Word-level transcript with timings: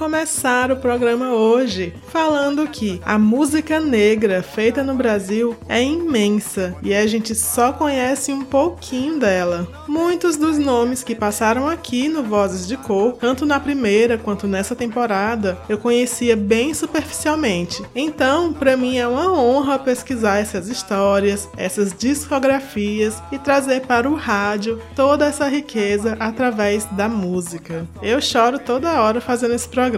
Começar 0.00 0.72
o 0.72 0.78
programa 0.78 1.34
hoje 1.34 1.92
falando 2.08 2.66
que 2.66 2.98
a 3.04 3.18
música 3.18 3.78
negra 3.78 4.42
feita 4.42 4.82
no 4.82 4.94
Brasil 4.94 5.54
é 5.68 5.82
imensa 5.82 6.74
e 6.82 6.94
a 6.94 7.06
gente 7.06 7.34
só 7.34 7.70
conhece 7.70 8.32
um 8.32 8.42
pouquinho 8.42 9.18
dela. 9.18 9.68
Muitos 9.86 10.38
dos 10.38 10.56
nomes 10.56 11.04
que 11.04 11.14
passaram 11.14 11.68
aqui 11.68 12.08
no 12.08 12.22
Vozes 12.22 12.66
de 12.66 12.78
Cor, 12.78 13.12
tanto 13.20 13.44
na 13.44 13.60
primeira 13.60 14.16
quanto 14.16 14.48
nessa 14.48 14.74
temporada, 14.74 15.58
eu 15.68 15.76
conhecia 15.76 16.34
bem 16.34 16.72
superficialmente. 16.72 17.84
Então, 17.94 18.54
para 18.54 18.78
mim 18.78 18.96
é 18.96 19.06
uma 19.06 19.30
honra 19.30 19.78
pesquisar 19.78 20.38
essas 20.38 20.68
histórias, 20.68 21.46
essas 21.58 21.92
discografias 21.92 23.22
e 23.30 23.38
trazer 23.38 23.82
para 23.82 24.08
o 24.08 24.14
rádio 24.14 24.80
toda 24.96 25.26
essa 25.26 25.46
riqueza 25.46 26.16
através 26.18 26.86
da 26.86 27.06
música. 27.06 27.86
Eu 28.00 28.18
choro 28.22 28.58
toda 28.58 29.02
hora 29.02 29.20
fazendo 29.20 29.52
esse 29.52 29.68
programa. 29.68 29.89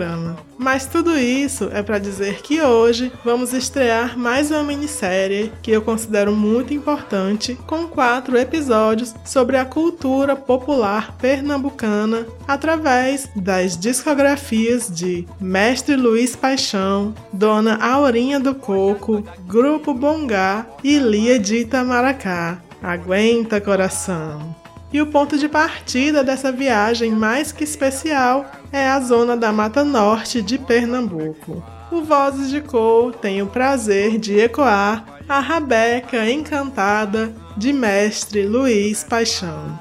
Mas 0.58 0.86
tudo 0.86 1.18
isso 1.18 1.68
é 1.72 1.82
para 1.82 1.98
dizer 1.98 2.40
que 2.42 2.62
hoje 2.62 3.12
vamos 3.24 3.52
estrear 3.52 4.18
mais 4.18 4.50
uma 4.50 4.62
minissérie 4.62 5.52
que 5.62 5.70
eu 5.70 5.82
considero 5.82 6.32
muito 6.32 6.72
importante, 6.72 7.58
com 7.66 7.86
quatro 7.86 8.38
episódios 8.38 9.14
sobre 9.24 9.56
a 9.56 9.64
cultura 9.64 10.36
popular 10.36 11.16
pernambucana 11.18 12.26
através 12.46 13.28
das 13.36 13.76
discografias 13.76 14.88
de 14.88 15.26
Mestre 15.40 15.96
Luiz 15.96 16.36
Paixão, 16.36 17.14
Dona 17.32 17.76
Aurinha 17.84 18.38
do 18.38 18.54
Coco, 18.54 19.24
Grupo 19.46 19.92
Bongá 19.92 20.66
e 20.82 20.98
Lia 20.98 21.38
de 21.38 21.56
Itamaracá. 21.56 22.62
Aguenta, 22.82 23.60
coração! 23.60 24.61
E 24.92 25.00
o 25.00 25.06
ponto 25.06 25.38
de 25.38 25.48
partida 25.48 26.22
dessa 26.22 26.52
viagem 26.52 27.12
mais 27.12 27.50
que 27.50 27.64
especial 27.64 28.44
é 28.70 28.86
a 28.88 29.00
zona 29.00 29.36
da 29.36 29.50
Mata 29.50 29.82
Norte 29.82 30.42
de 30.42 30.58
Pernambuco. 30.58 31.62
O 31.90 32.02
Vozes 32.02 32.50
de 32.50 32.60
Cor 32.60 33.14
tem 33.14 33.40
o 33.40 33.46
prazer 33.46 34.18
de 34.18 34.38
ecoar 34.38 35.04
a 35.28 35.40
Rabeca 35.40 36.28
Encantada 36.28 37.32
de 37.56 37.72
mestre 37.72 38.46
Luiz 38.46 39.02
Paixão. 39.02 39.78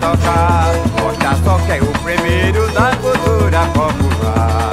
Tocar, 0.00 1.36
só 1.44 1.58
que 1.64 1.72
é 1.72 1.80
o 1.82 1.92
primeiro 2.02 2.70
da 2.72 2.94
cultura 2.96 3.66
popular. 3.68 4.71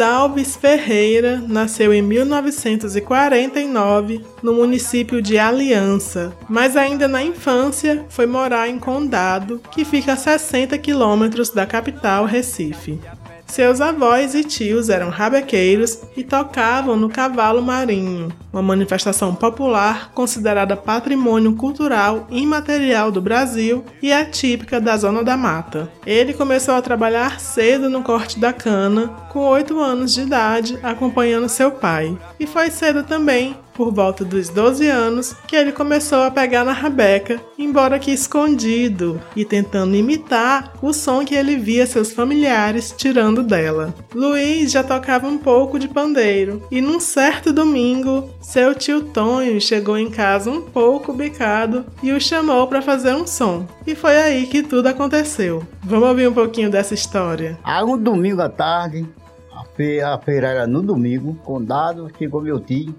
Alves 0.00 0.56
Ferreira 0.56 1.40
nasceu 1.46 1.92
em 1.92 2.00
1949 2.02 4.24
no 4.42 4.54
município 4.54 5.22
de 5.22 5.38
Aliança, 5.38 6.32
mas 6.48 6.76
ainda 6.76 7.06
na 7.08 7.22
infância 7.22 8.04
foi 8.08 8.26
morar 8.26 8.68
em 8.68 8.78
Condado, 8.78 9.60
que 9.70 9.84
fica 9.84 10.14
a 10.14 10.16
60 10.16 10.78
quilômetros 10.78 11.50
da 11.50 11.66
capital 11.66 12.24
Recife. 12.24 12.98
Seus 13.46 13.80
avós 13.80 14.34
e 14.34 14.42
tios 14.42 14.90
eram 14.90 15.08
rabequeiros 15.08 16.00
e 16.16 16.24
tocavam 16.24 16.96
no 16.96 17.08
cavalo 17.08 17.62
marinho, 17.62 18.28
uma 18.52 18.60
manifestação 18.60 19.34
popular 19.34 20.10
considerada 20.12 20.76
patrimônio 20.76 21.54
cultural 21.54 22.26
imaterial 22.30 23.10
do 23.10 23.20
Brasil 23.20 23.84
e 24.02 24.12
atípica 24.12 24.80
da 24.80 24.96
Zona 24.96 25.22
da 25.22 25.36
Mata. 25.36 25.90
Ele 26.04 26.34
começou 26.34 26.74
a 26.74 26.82
trabalhar 26.82 27.40
cedo 27.40 27.88
no 27.88 28.02
corte 28.02 28.38
da 28.38 28.52
cana, 28.52 29.08
com 29.30 29.40
8 29.40 29.80
anos 29.80 30.12
de 30.12 30.22
idade, 30.22 30.78
acompanhando 30.82 31.48
seu 31.48 31.70
pai. 31.70 32.18
E 32.38 32.46
foi 32.46 32.70
cedo 32.70 33.04
também 33.04 33.56
por 33.76 33.92
volta 33.92 34.24
dos 34.24 34.48
12 34.48 34.88
anos, 34.88 35.36
que 35.46 35.54
ele 35.54 35.70
começou 35.70 36.22
a 36.22 36.30
pegar 36.30 36.64
na 36.64 36.72
rabeca, 36.72 37.38
embora 37.58 37.98
que 37.98 38.10
escondido, 38.10 39.20
e 39.36 39.44
tentando 39.44 39.94
imitar 39.94 40.72
o 40.80 40.92
som 40.92 41.24
que 41.24 41.34
ele 41.34 41.56
via 41.56 41.86
seus 41.86 42.12
familiares 42.12 42.94
tirando 42.96 43.42
dela. 43.42 43.94
Luiz 44.14 44.72
já 44.72 44.82
tocava 44.82 45.26
um 45.26 45.38
pouco 45.38 45.78
de 45.78 45.88
pandeiro, 45.88 46.62
e 46.70 46.80
num 46.80 46.98
certo 46.98 47.52
domingo, 47.52 48.30
seu 48.40 48.74
tio 48.74 49.02
Tonho 49.02 49.60
chegou 49.60 49.98
em 49.98 50.10
casa 50.10 50.50
um 50.50 50.62
pouco 50.62 51.12
bicado 51.12 51.84
e 52.02 52.12
o 52.12 52.20
chamou 52.20 52.66
para 52.66 52.80
fazer 52.80 53.14
um 53.14 53.26
som. 53.26 53.66
E 53.86 53.94
foi 53.94 54.16
aí 54.16 54.46
que 54.46 54.62
tudo 54.62 54.86
aconteceu. 54.88 55.62
Vamos 55.82 56.08
ouvir 56.08 56.28
um 56.28 56.34
pouquinho 56.34 56.70
dessa 56.70 56.94
história. 56.94 57.58
Aí 57.62 57.84
um 57.84 57.98
domingo 57.98 58.40
à 58.40 58.48
tarde, 58.48 59.06
a 60.04 60.18
feira 60.18 60.48
era 60.48 60.66
no 60.66 60.82
domingo, 60.82 61.34
condado, 61.44 62.10
chegou 62.16 62.40
meu 62.40 62.58
tio, 62.58 62.94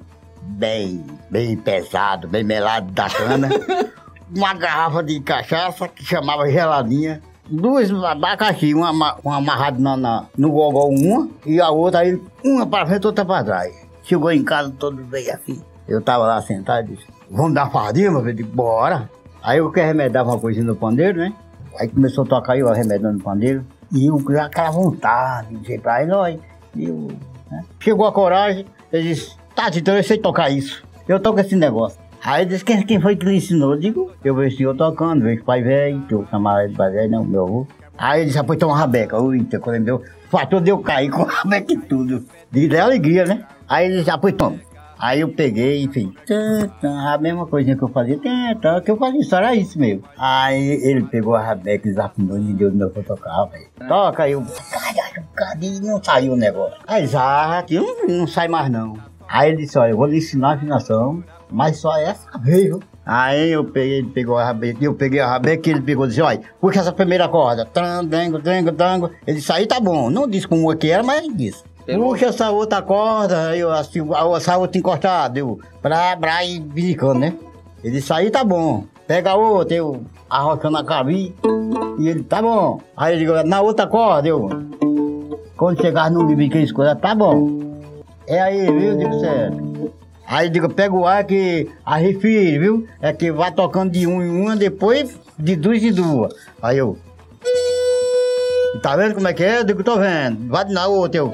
bem, 0.48 1.04
bem 1.30 1.58
pesado, 1.58 2.28
bem 2.28 2.44
melado 2.44 2.92
da 2.92 3.10
cana. 3.10 3.50
uma 4.36 4.54
garrafa 4.54 5.04
de 5.04 5.20
cachaça 5.20 5.88
que 5.88 6.04
chamava 6.04 6.50
geladinha. 6.50 7.22
Duas 7.50 7.92
abacaxi, 7.92 8.74
uma, 8.74 9.16
uma 9.24 9.38
amarrada 9.38 9.80
na, 9.80 9.96
na, 9.96 10.26
no 10.38 10.52
gogó 10.52 10.88
uma 10.88 11.30
e 11.46 11.62
a 11.62 11.70
outra 11.70 12.02
aí, 12.02 12.22
uma 12.44 12.66
para 12.66 12.86
frente, 12.86 13.08
outra 13.08 13.24
para 13.24 13.44
trás. 13.44 13.88
Chegou 14.04 14.32
em 14.32 14.44
casa 14.44 14.74
todo 14.78 15.02
bem 15.04 15.30
assim. 15.30 15.62
Eu 15.88 16.02
tava 16.02 16.26
lá 16.26 16.42
sentado 16.42 16.92
e 16.92 16.96
disse, 16.96 17.08
vamos 17.32 17.54
dar 17.54 17.70
fardinha, 17.70 18.12
meu 18.12 18.24
filho? 18.24 18.46
Bora. 18.48 19.10
Aí 19.42 19.60
eu 19.60 19.72
que 19.72 19.80
remedava 19.80 20.32
uma 20.32 20.40
coisinha 20.40 20.66
no 20.66 20.76
pandeiro, 20.76 21.20
né? 21.20 21.34
Aí 21.80 21.88
começou 21.88 22.26
a 22.26 22.28
tocar 22.28 22.58
eu 22.58 22.68
arremedando 22.68 23.20
o 23.20 23.24
pandeiro. 23.24 23.66
E 23.94 24.08
eu 24.08 24.22
já 24.30 24.46
aquela 24.46 24.72
vontade 24.72 25.48
de 25.50 25.62
dizer 25.62 25.80
pra 25.80 26.06
nós. 26.06 26.38
Eu, 26.76 27.08
né? 27.50 27.64
Chegou 27.80 28.06
a 28.06 28.12
coragem, 28.12 28.66
ele 28.92 29.14
disse, 29.14 29.38
tá, 29.58 29.72
então 29.74 29.98
eu 29.98 30.04
sei 30.04 30.20
tocar 30.20 30.52
isso. 30.52 30.84
Eu 31.08 31.20
toco 31.20 31.40
esse 31.40 31.56
negócio. 31.56 32.00
Aí 32.24 32.44
ele 32.44 32.52
disse, 32.52 32.64
quem, 32.64 33.02
foi 33.02 33.16
que 33.16 33.26
lhe 33.26 33.38
ensinou? 33.38 33.74
Eu 33.74 33.80
digo, 33.80 34.12
eu 34.24 34.36
vejo 34.36 34.62
eu 34.62 34.76
tocando, 34.76 35.24
vejo 35.24 35.44
pai 35.44 35.64
velho, 35.64 36.02
que 36.02 36.14
eu 36.14 36.28
chamava 36.30 36.64
ele 36.64 36.72
de 36.72 36.78
pai 36.78 36.92
velho, 36.92 37.12
não, 37.12 37.24
meu 37.24 37.44
avô. 37.44 37.68
Aí 37.98 38.20
ele 38.20 38.28
disse, 38.28 38.38
ah, 38.38 38.44
pois 38.44 38.60
tem 38.60 38.68
uma 38.68 38.78
rabeca. 38.78 39.20
Ui, 39.20 39.44
quando 39.60 39.76
ele 39.76 39.86
deu, 39.86 40.04
fatou 40.30 40.60
de 40.60 40.70
eu 40.70 40.78
cair 40.80 41.10
com 41.10 41.24
a 41.24 41.32
rabeca 41.32 41.74
e 41.74 41.78
tudo. 41.78 42.24
De 42.52 42.78
alegria, 42.78 43.26
né? 43.26 43.46
Aí 43.68 43.88
ele 43.88 43.98
disse, 43.98 44.12
ah, 44.12 44.18
pois 44.18 44.36
toma. 44.36 44.60
Aí 45.00 45.22
eu 45.22 45.30
peguei 45.30 45.84
e 45.84 45.88
fiz 45.88 46.10
a 46.84 47.18
mesma 47.20 47.46
coisinha 47.46 47.78
que 47.78 47.84
eu 47.84 47.88
fazia, 47.88 48.20
tã, 48.60 48.82
que 48.82 48.90
eu 48.90 48.98
fazia, 48.98 49.24
só 49.24 49.38
era 49.38 49.56
isso 49.56 49.80
mesmo. 49.80 50.04
Aí 50.18 50.70
ele 50.84 51.04
pegou 51.04 51.36
a 51.36 51.42
rabeca, 51.42 51.88
desafinou 51.88 52.38
e 52.38 52.42
me 52.42 52.54
deu 52.54 52.72
de 52.72 52.78
novo 52.78 52.94
pra 52.94 53.04
tocar, 53.04 53.46
velho. 53.46 53.68
Toca, 53.88 54.24
aí 54.24 54.32
eu, 54.32 54.44
caralho, 54.72 55.28
cadê? 55.36 55.80
Não 55.82 56.04
saiu 56.04 56.34
o 56.34 56.36
negócio. 56.36 56.80
Aí 56.88 57.06
já, 57.06 57.64
não, 57.70 58.18
não 58.18 58.28
sai 58.28 58.48
mais 58.48 58.72
não. 58.72 58.98
Aí 59.28 59.50
ele 59.50 59.58
disse, 59.58 59.78
olha, 59.78 59.92
eu 59.92 59.98
vou 59.98 60.06
lhe 60.06 60.18
ensinar 60.18 60.52
a 60.52 60.54
afinação, 60.54 61.24
mas 61.50 61.78
só 61.78 61.98
essa 61.98 62.38
vez, 62.38 62.64
viu? 62.64 62.80
Aí 63.06 63.52
eu 63.52 63.64
peguei, 63.64 64.00
ele 64.00 64.10
pegou 64.10 64.38
a 64.38 64.44
rabeca, 64.44 64.84
eu 64.84 64.94
peguei 64.94 65.20
a 65.20 65.28
rabeca, 65.28 65.70
ele 65.70 65.82
pegou 65.82 66.06
e 66.06 66.10
disse, 66.10 66.22
olha, 66.22 66.42
puxa 66.60 66.82
essa 66.82 66.92
primeira 66.92 67.28
corda, 67.30 67.66
tran, 67.66 68.04
dango, 68.04 68.38
dango, 68.38 68.72
dango. 68.72 69.12
Ele 69.26 69.38
disse, 69.38 69.52
aí 69.52 69.66
tá 69.66 69.80
bom, 69.80 70.10
não 70.10 70.28
disse 70.28 70.48
como 70.48 70.72
é 70.72 70.76
que 70.76 70.90
era, 70.92 71.04
mas 71.04 71.26
disse. 71.36 71.64
Puxa 71.96 72.26
essa 72.26 72.52
outra 72.52 72.82
corda, 72.82 73.56
eu 73.56 73.72
assim, 73.72 74.02
essa 74.36 74.58
outra 74.58 74.78
encostada, 74.78 75.40
eu, 75.40 75.58
pra, 75.82 76.18
pra 76.18 76.44
ir 76.44 76.60
brincando, 76.60 77.20
né? 77.20 77.34
Ele 77.82 77.96
disse, 77.96 78.12
aí 78.12 78.30
tá 78.30 78.44
bom, 78.44 78.84
pega 79.08 79.32
a 79.32 79.36
outra, 79.36 79.76
eu 79.76 80.02
arrochando 80.30 80.78
a 80.78 80.84
cabine, 80.84 81.34
e 81.98 82.10
ele, 82.10 82.24
tá 82.24 82.42
bom. 82.42 82.82
Aí 82.96 83.16
ele 83.16 83.26
disse, 83.26 83.44
na 83.48 83.62
outra 83.62 83.88
corda, 83.88 84.28
eu, 84.28 84.50
quando 85.56 85.82
chegar 85.82 86.12
no 86.12 86.28
limite 86.28 86.52
que 86.52 86.60
escolha, 86.60 86.94
tá 86.94 87.16
bom. 87.16 87.67
É 88.28 88.42
aí, 88.42 88.66
viu, 88.66 88.98
digo 88.98 89.20
certo. 89.20 89.94
Aí 90.28 90.50
digo, 90.50 90.68
pega 90.68 90.94
o 90.94 91.08
ar 91.08 91.24
que 91.24 91.70
a 91.86 91.96
refire, 91.96 92.60
viu? 92.60 92.88
É 93.02 93.14
que 93.14 93.32
vai 93.32 93.50
tocando 93.52 93.92
de 93.92 94.06
um 94.06 94.22
em 94.22 94.30
uma, 94.30 94.56
depois 94.58 95.18
de 95.40 95.56
duas 95.56 95.82
em 95.82 95.94
duas. 95.94 96.36
Aí 96.62 96.78
eu. 96.78 96.98
Tá 98.82 98.98
vendo 98.98 99.16
como 99.16 99.28
é 99.28 99.34
que 99.34 99.44
é? 99.44 99.60
Eu 99.60 99.64
digo, 99.64 99.84
tô 99.84 99.98
vendo. 99.98 100.50
Vai 100.50 100.66
na 100.66 100.88
outra, 100.88 101.20
eu. 101.20 101.32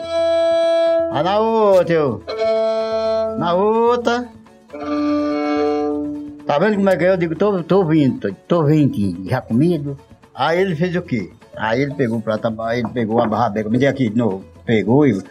Vai 1.11 1.23
na 1.23 1.39
outra, 1.39 1.93
eu. 1.93 2.23
Na 3.39 3.53
outra. 3.55 4.29
Tá 6.45 6.59
vendo 6.59 6.75
como 6.75 6.89
é 6.89 6.95
que 6.95 7.05
é? 7.05 7.09
Eu 7.09 7.17
digo, 7.17 7.35
tô, 7.35 7.63
tô 7.63 7.83
vindo, 7.85 8.19
tô, 8.19 8.35
tô 8.47 8.63
vindo, 8.63 9.27
já 9.27 9.41
comido. 9.41 9.97
Aí 10.35 10.59
ele 10.59 10.75
fez 10.75 10.95
o 10.95 11.01
quê? 11.01 11.31
Aí 11.55 11.81
ele 11.81 11.95
pegou 11.95 12.19
o 12.19 12.21
prato, 12.21 12.53
aí 12.61 12.79
ele 12.79 12.89
pegou 12.89 13.19
a 13.19 13.27
barrabeca, 13.27 13.69
me 13.69 13.79
deu 13.79 13.89
aqui 13.89 14.09
de 14.09 14.17
novo. 14.17 14.45
Pegou 14.65 15.07
e 15.07 15.21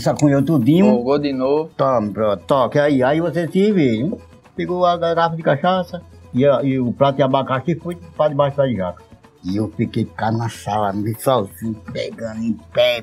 sacunhou 0.00 0.42
tudinho. 0.42 0.86
Jogou 0.86 1.18
de 1.18 1.32
novo. 1.32 1.70
Toma, 1.76 2.10
pronto, 2.10 2.44
toque 2.46 2.78
aí. 2.78 3.02
Aí 3.02 3.20
você 3.20 3.46
se 3.48 3.72
vê, 3.72 4.10
pegou 4.56 4.84
a 4.84 4.96
garrafa 4.96 5.36
de 5.36 5.42
cachaça 5.42 6.02
e, 6.34 6.46
a, 6.46 6.62
e 6.62 6.78
o 6.78 6.92
prato 6.92 7.16
de 7.16 7.22
abacaxi 7.22 7.74
foi 7.74 7.96
para 8.16 8.30
debaixo 8.30 8.56
da 8.56 8.68
jaca. 8.68 9.10
E 9.42 9.56
eu 9.56 9.72
fiquei 9.74 10.04
cá 10.04 10.30
na 10.30 10.50
sala, 10.50 10.92
me 10.92 11.14
sozinho, 11.14 11.74
pegando 11.90 12.42
em 12.42 12.52
pé, 12.74 13.02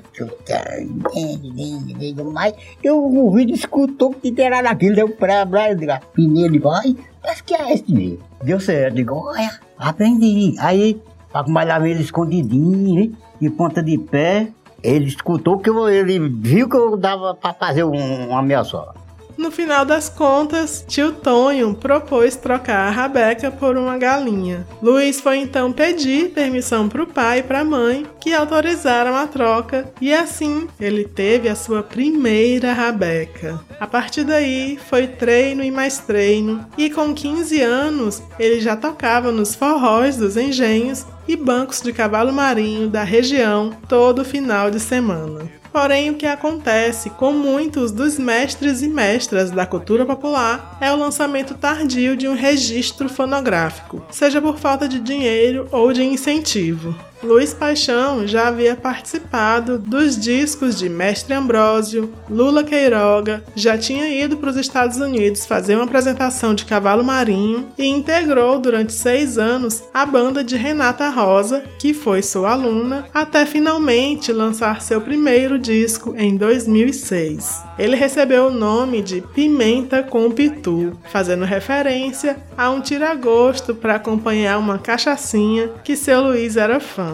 mas 2.31 2.53
eu 2.83 3.03
o 3.03 3.31
vídeo 3.31 3.56
escutou 3.56 4.13
que 4.13 4.39
era 4.39 4.62
daquilo, 4.62 4.95
deu 4.95 5.09
pra 5.09 5.44
lá, 5.50 5.71
eu 5.71 5.75
digo, 5.75 5.94
pinei, 6.13 6.45
ele 6.45 6.59
vai, 6.59 6.95
acho 7.27 7.44
que 7.44 7.56
é 7.56 7.73
esse 7.73 7.91
mesmo. 7.91 8.19
Deu 8.44 8.59
certo, 8.59 8.94
digo, 8.94 9.15
olha, 9.15 9.59
aprendi. 9.80 10.56
Aí, 10.59 11.01
pra 11.31 11.41
malhar 11.47 11.83
ele 11.83 12.03
escondidinho, 12.03 12.94
né, 12.94 13.18
de 13.41 13.50
ponta 13.50 13.81
de 13.81 13.97
pé, 13.97 14.51
ele 14.87 15.05
escutou 15.05 15.59
que 15.59 15.69
eu, 15.69 15.89
ele 15.89 16.17
viu 16.17 16.69
que 16.69 16.75
eu 16.75 16.95
dava 16.95 17.35
pra 17.35 17.53
fazer 17.53 17.83
um, 17.83 18.29
uma 18.29 18.41
meia 18.41 18.63
só. 18.63 18.93
No 19.37 19.51
final 19.51 19.85
das 19.85 20.09
contas, 20.09 20.83
tio 20.87 21.11
Tonho 21.11 21.75
propôs 21.75 22.35
trocar 22.35 22.87
a 22.87 22.89
rabeca 22.89 23.51
por 23.51 23.77
uma 23.77 23.95
galinha. 23.95 24.65
Luiz 24.81 25.21
foi 25.21 25.37
então 25.37 25.71
pedir 25.71 26.31
permissão 26.31 26.89
para 26.89 27.03
o 27.03 27.07
pai 27.07 27.39
e 27.39 27.43
para 27.43 27.59
a 27.59 27.65
mãe, 27.65 28.07
que 28.19 28.33
autorizaram 28.33 29.15
a 29.15 29.27
troca, 29.27 29.91
e 30.01 30.11
assim 30.11 30.67
ele 30.79 31.03
teve 31.03 31.47
a 31.47 31.55
sua 31.55 31.83
primeira 31.83 32.73
rabeca. 32.73 33.59
A 33.79 33.85
partir 33.85 34.23
daí, 34.23 34.79
foi 34.89 35.05
treino 35.05 35.63
e 35.63 35.69
mais 35.69 35.99
treino, 35.99 36.65
e 36.75 36.89
com 36.89 37.13
15 37.13 37.61
anos 37.61 38.23
ele 38.39 38.59
já 38.59 38.75
tocava 38.75 39.31
nos 39.31 39.53
forróis 39.53 40.17
dos 40.17 40.35
engenhos 40.35 41.05
e 41.27 41.35
bancos 41.35 41.81
de 41.81 41.91
cavalo 41.91 42.31
marinho 42.31 42.88
da 42.88 43.03
região 43.03 43.71
todo 43.88 44.25
final 44.25 44.71
de 44.71 44.79
semana. 44.79 45.50
Porém, 45.71 46.09
o 46.09 46.15
que 46.15 46.25
acontece 46.25 47.09
com 47.12 47.31
muitos 47.31 47.91
dos 47.91 48.18
mestres 48.18 48.81
e 48.81 48.88
mestras 48.88 49.51
da 49.51 49.65
cultura 49.65 50.06
popular 50.06 50.77
é 50.81 50.91
o 50.91 50.95
lançamento 50.95 51.53
tardio 51.53 52.18
de 52.18 52.27
um 52.27 52.33
registro 52.33 53.07
fonográfico, 53.07 54.03
seja 54.09 54.41
por 54.41 54.57
falta 54.57 54.88
de 54.88 55.00
dinheiro 55.00 55.68
ou 55.71 55.94
de 55.94 56.03
incentivo. 56.03 56.95
Luiz 57.23 57.51
Paixão 57.51 58.27
já 58.27 58.47
havia 58.47 58.75
participado 58.75 59.79
dos 59.79 60.17
discos 60.17 60.77
de 60.77 60.87
Mestre 60.87 61.33
Ambrósio, 61.33 62.13
Lula 62.29 62.63
Queiroga, 62.63 63.43
já 63.55 63.75
tinha 63.75 64.07
ido 64.07 64.37
para 64.37 64.51
os 64.51 64.55
Estados 64.55 64.97
Unidos 64.97 65.45
fazer 65.45 65.75
uma 65.75 65.85
apresentação 65.85 66.53
de 66.53 66.65
Cavalo 66.65 67.03
Marinho 67.03 67.69
e 67.77 67.87
integrou 67.87 68.59
durante 68.59 68.93
seis 68.93 69.37
anos 69.37 69.83
a 69.91 70.05
banda 70.05 70.43
de 70.43 70.55
Renata 70.55 71.09
Rosa, 71.09 71.63
que 71.79 71.91
foi 71.91 72.21
sua 72.21 72.51
aluna, 72.51 73.05
até 73.11 73.45
finalmente 73.45 74.31
lançar 74.31 74.81
seu 74.81 75.01
primeiro 75.01 75.57
disco 75.57 76.13
em 76.15 76.37
2006. 76.37 77.63
Ele 77.79 77.95
recebeu 77.95 78.47
o 78.47 78.51
nome 78.51 79.01
de 79.01 79.21
Pimenta 79.21 80.03
com 80.03 80.29
Pitu, 80.29 80.97
fazendo 81.11 81.45
referência 81.45 82.37
a 82.55 82.69
um 82.69 82.79
tiragosto 82.79 83.73
para 83.73 83.95
acompanhar 83.95 84.59
uma 84.59 84.77
cachaçinha 84.77 85.69
que 85.83 85.95
seu 85.95 86.21
Luiz 86.21 86.57
era 86.57 86.79
fã. 86.79 87.06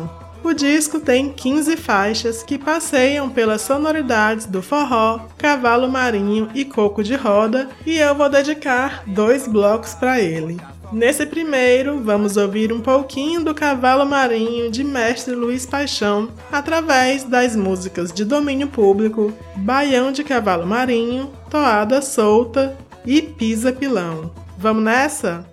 O 0.44 0.54
disco 0.54 1.00
tem 1.00 1.31
15 1.31 1.78
faixas 1.78 2.44
que 2.44 2.57
passeiam 2.57 3.30
pelas 3.30 3.62
sonoridades 3.62 4.45
do 4.45 4.62
forró, 4.62 5.22
cavalo 5.38 5.88
marinho 5.90 6.50
e 6.54 6.66
coco 6.66 7.01
de 7.01 7.16
roda, 7.16 7.69
e 7.86 7.98
eu 7.98 8.13
vou 8.13 8.30
dedicar 8.30 9.04
dois 9.07 9.48
blocos 9.48 9.94
para 9.94 10.19
ele. 10.19 10.60
Nesse 10.92 11.25
primeiro, 11.25 12.04
vamos 12.04 12.36
ouvir 12.36 12.74
um 12.74 12.81
pouquinho 12.81 13.44
do 13.44 13.56
Cavalo 13.56 14.06
Marinho 14.06 14.69
de 14.69 14.83
Mestre 14.83 15.33
Luiz 15.33 15.66
Paixão 15.66 16.30
através 16.52 17.23
das 17.23 17.56
músicas 17.56 18.14
de 18.14 18.23
domínio 18.23 18.68
público 18.68 19.33
Baião 19.56 20.12
de 20.12 20.23
Cavalo 20.23 20.68
Marinho, 20.68 21.31
Toada 21.50 22.00
Solta 22.00 22.78
e 23.04 23.23
Pisa 23.23 23.73
Pilão. 23.73 24.30
Vamos 24.56 24.83
nessa? 24.83 25.53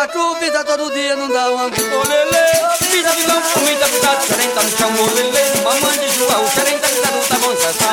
quatro, 0.00 0.36
pisa 0.36 0.64
todo 0.64 0.90
dia, 0.92 1.14
não 1.14 1.28
dá 1.28 1.50
uma 1.50 1.64
Ô 1.64 1.68
lelê, 1.68 2.46
pisa 2.90 3.10
vilão, 3.10 3.42
comida 3.52 3.86
pisada, 3.86 4.20
xerém 4.22 4.50
tá 4.50 4.62
no 4.62 4.70
chão, 4.70 4.88
ô 4.88 5.06
lelê. 5.14 5.42
Mamãe 5.62 5.98
de 5.98 6.08
João, 6.16 6.48
xerém 6.48 6.78
tá 6.78 6.88
pisado, 6.88 7.20
tá 7.28 7.38
bom, 7.38 7.54
sassá 7.56 7.84
tá. 7.84 7.90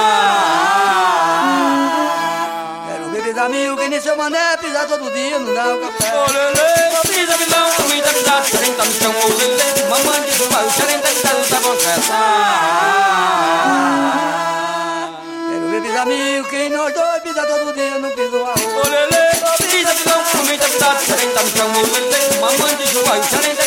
Quero 2.88 3.10
ver 3.12 3.24
pisa 3.24 3.50
mil, 3.50 3.76
que 3.76 3.90
nem 3.90 4.00
seu 4.00 4.16
mané, 4.16 4.56
pisa 4.58 4.86
todo 4.86 5.12
dia, 5.12 5.38
não 5.38 5.54
dá 5.54 5.76
um 5.76 5.82
café. 5.82 6.16
Ô 6.16 6.32
lelê, 6.32 6.74
pisa 7.14 7.36
vilão, 7.36 7.72
comida 7.76 8.10
pisada, 8.10 8.46
xerém 8.46 8.74
tá 8.74 8.86
no 8.86 8.94
chão, 8.94 9.12
ô 9.12 9.28
lelê. 9.38 9.66
Mamãe 9.90 10.22
de 10.22 10.32
João, 10.38 10.72
xerém 10.72 11.00
tá 11.00 11.10
pisado, 11.10 11.50
tá 11.50 11.60
bom, 11.60 11.76
sassá 11.78 12.02
tá. 12.08 12.88
Quero 15.50 15.68
ver 15.72 15.82
pisa 15.82 16.06
mil, 16.06 16.44
que 16.46 16.70
nós 16.70 16.94
dois 16.94 17.22
pisa 17.22 17.46
todo 17.46 17.74
dia, 17.74 18.00
não 18.00 18.12
piso 18.12 18.46
start, 20.78 21.02
turning 21.02 21.34
them 21.34 21.48
from 21.58 21.72
me 21.74 21.82
with 21.82 22.08
my 22.42 22.54
mind 22.58 22.78
is. 22.82 23.67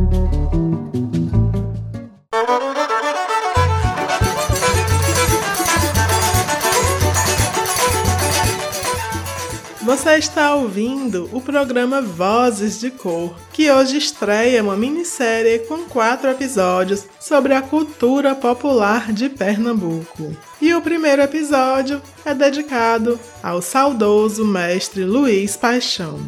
Você 10.11 10.17
está 10.17 10.55
ouvindo 10.55 11.29
o 11.31 11.39
programa 11.39 12.01
Vozes 12.01 12.81
de 12.81 12.91
Cor, 12.91 13.33
que 13.53 13.71
hoje 13.71 13.97
estreia 13.97 14.61
uma 14.61 14.75
minissérie 14.75 15.59
com 15.59 15.85
quatro 15.85 16.29
episódios 16.29 17.05
sobre 17.17 17.53
a 17.53 17.61
cultura 17.61 18.35
popular 18.35 19.13
de 19.13 19.29
Pernambuco. 19.29 20.35
E 20.61 20.73
o 20.73 20.81
primeiro 20.81 21.21
episódio 21.21 22.01
é 22.25 22.33
dedicado 22.33 23.17
ao 23.41 23.61
saudoso 23.61 24.43
mestre 24.43 25.05
Luiz 25.05 25.55
Paixão. 25.55 26.19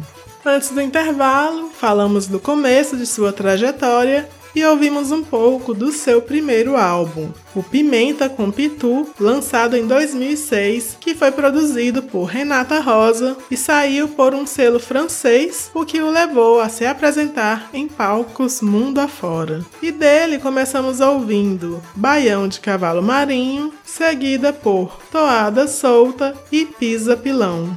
Antes 0.42 0.70
do 0.70 0.80
intervalo, 0.80 1.68
falamos 1.78 2.26
do 2.26 2.40
começo 2.40 2.96
de 2.96 3.04
sua 3.04 3.34
trajetória 3.34 4.26
e 4.54 4.64
ouvimos 4.64 5.10
um 5.10 5.22
pouco 5.22 5.74
do 5.74 5.92
seu 5.92 6.22
primeiro 6.22 6.76
álbum, 6.76 7.30
o 7.54 7.62
Pimenta 7.62 8.28
com 8.28 8.50
Pitu, 8.50 9.08
lançado 9.18 9.76
em 9.76 9.86
2006, 9.86 10.96
que 11.00 11.14
foi 11.14 11.30
produzido 11.30 12.02
por 12.02 12.24
Renata 12.24 12.80
Rosa 12.80 13.36
e 13.50 13.56
saiu 13.56 14.08
por 14.08 14.34
um 14.34 14.46
selo 14.46 14.78
francês, 14.78 15.70
o 15.74 15.84
que 15.84 16.00
o 16.00 16.10
levou 16.10 16.60
a 16.60 16.68
se 16.68 16.86
apresentar 16.86 17.70
em 17.72 17.88
palcos 17.88 18.60
mundo 18.60 19.00
afora. 19.00 19.64
E 19.82 19.90
dele 19.90 20.38
começamos 20.38 21.00
ouvindo 21.00 21.82
Baião 21.94 22.48
de 22.48 22.60
Cavalo 22.60 23.02
Marinho, 23.02 23.72
seguida 23.84 24.52
por 24.52 25.00
Toada 25.10 25.66
Solta 25.66 26.34
e 26.50 26.64
Pisa 26.64 27.16
Pilão. 27.16 27.74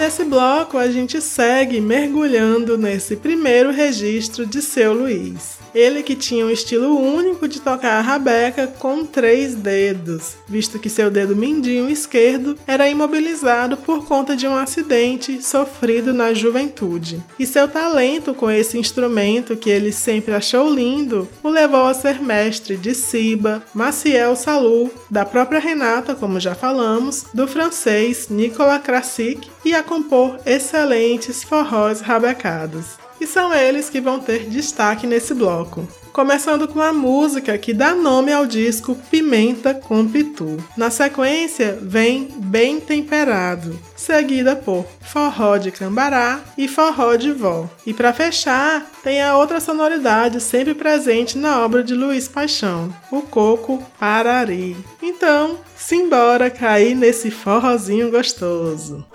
Nesse 0.00 0.24
bloco 0.24 0.78
a 0.78 0.90
gente 0.90 1.20
segue 1.20 1.78
mergulhando 1.78 2.78
nesse 2.78 3.16
primeiro 3.16 3.70
registro 3.70 4.46
de 4.46 4.62
seu 4.62 4.94
Luiz. 4.94 5.59
Ele 5.74 6.02
que 6.02 6.14
tinha 6.14 6.44
um 6.44 6.50
estilo 6.50 6.98
único 6.98 7.46
de 7.46 7.60
tocar 7.60 7.98
a 7.98 8.00
rabeca 8.00 8.66
com 8.66 9.04
três 9.04 9.54
dedos, 9.54 10.36
visto 10.48 10.78
que 10.78 10.88
seu 10.88 11.10
dedo 11.10 11.36
mindinho 11.36 11.88
esquerdo 11.88 12.56
era 12.66 12.88
imobilizado 12.88 13.76
por 13.76 14.04
conta 14.06 14.36
de 14.36 14.46
um 14.46 14.56
acidente 14.56 15.42
sofrido 15.42 16.12
na 16.12 16.34
juventude. 16.34 17.22
E 17.38 17.46
seu 17.46 17.68
talento 17.68 18.34
com 18.34 18.50
esse 18.50 18.78
instrumento 18.78 19.56
que 19.56 19.70
ele 19.70 19.92
sempre 19.92 20.34
achou 20.34 20.72
lindo 20.72 21.28
o 21.42 21.48
levou 21.48 21.86
a 21.86 21.94
ser 21.94 22.20
mestre 22.20 22.76
de 22.76 22.94
Siba, 22.94 23.62
Maciel 23.74 24.36
Salou, 24.36 24.92
da 25.10 25.24
própria 25.24 25.60
Renata, 25.60 26.14
como 26.14 26.40
já 26.40 26.54
falamos, 26.54 27.24
do 27.32 27.46
francês 27.46 28.28
Nicolas 28.28 28.82
Krasik 28.82 29.48
e 29.64 29.74
a 29.74 29.82
compor 29.82 30.38
excelentes 30.46 31.42
forrós 31.42 32.00
rabecados 32.00 33.00
e 33.20 33.26
são 33.26 33.52
eles 33.54 33.90
que 33.90 34.00
vão 34.00 34.18
ter 34.18 34.46
destaque 34.48 35.06
nesse 35.06 35.34
bloco. 35.34 35.86
Começando 36.12 36.66
com 36.66 36.80
a 36.80 36.92
música 36.92 37.56
que 37.56 37.72
dá 37.72 37.94
nome 37.94 38.32
ao 38.32 38.44
disco 38.44 38.96
Pimenta 39.10 39.72
com 39.72 40.06
Pitu. 40.08 40.56
Na 40.76 40.90
sequência 40.90 41.78
vem 41.80 42.28
Bem 42.36 42.80
Temperado, 42.80 43.78
seguida 43.94 44.56
por 44.56 44.84
Forró 45.00 45.56
de 45.56 45.70
Cambará 45.70 46.40
e 46.58 46.66
Forró 46.66 47.14
de 47.14 47.30
Vó. 47.30 47.68
E 47.86 47.94
para 47.94 48.12
fechar, 48.12 48.90
tem 49.04 49.22
a 49.22 49.36
outra 49.36 49.60
sonoridade 49.60 50.40
sempre 50.40 50.74
presente 50.74 51.38
na 51.38 51.64
obra 51.64 51.84
de 51.84 51.94
Luiz 51.94 52.26
Paixão, 52.26 52.92
o 53.10 53.22
Coco 53.22 53.82
Parari. 53.98 54.76
Então, 55.00 55.58
simbora 55.76 56.50
cair 56.50 56.96
nesse 56.96 57.30
forrozinho 57.30 58.10
gostoso. 58.10 59.06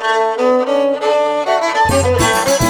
gosto, 1.95 2.64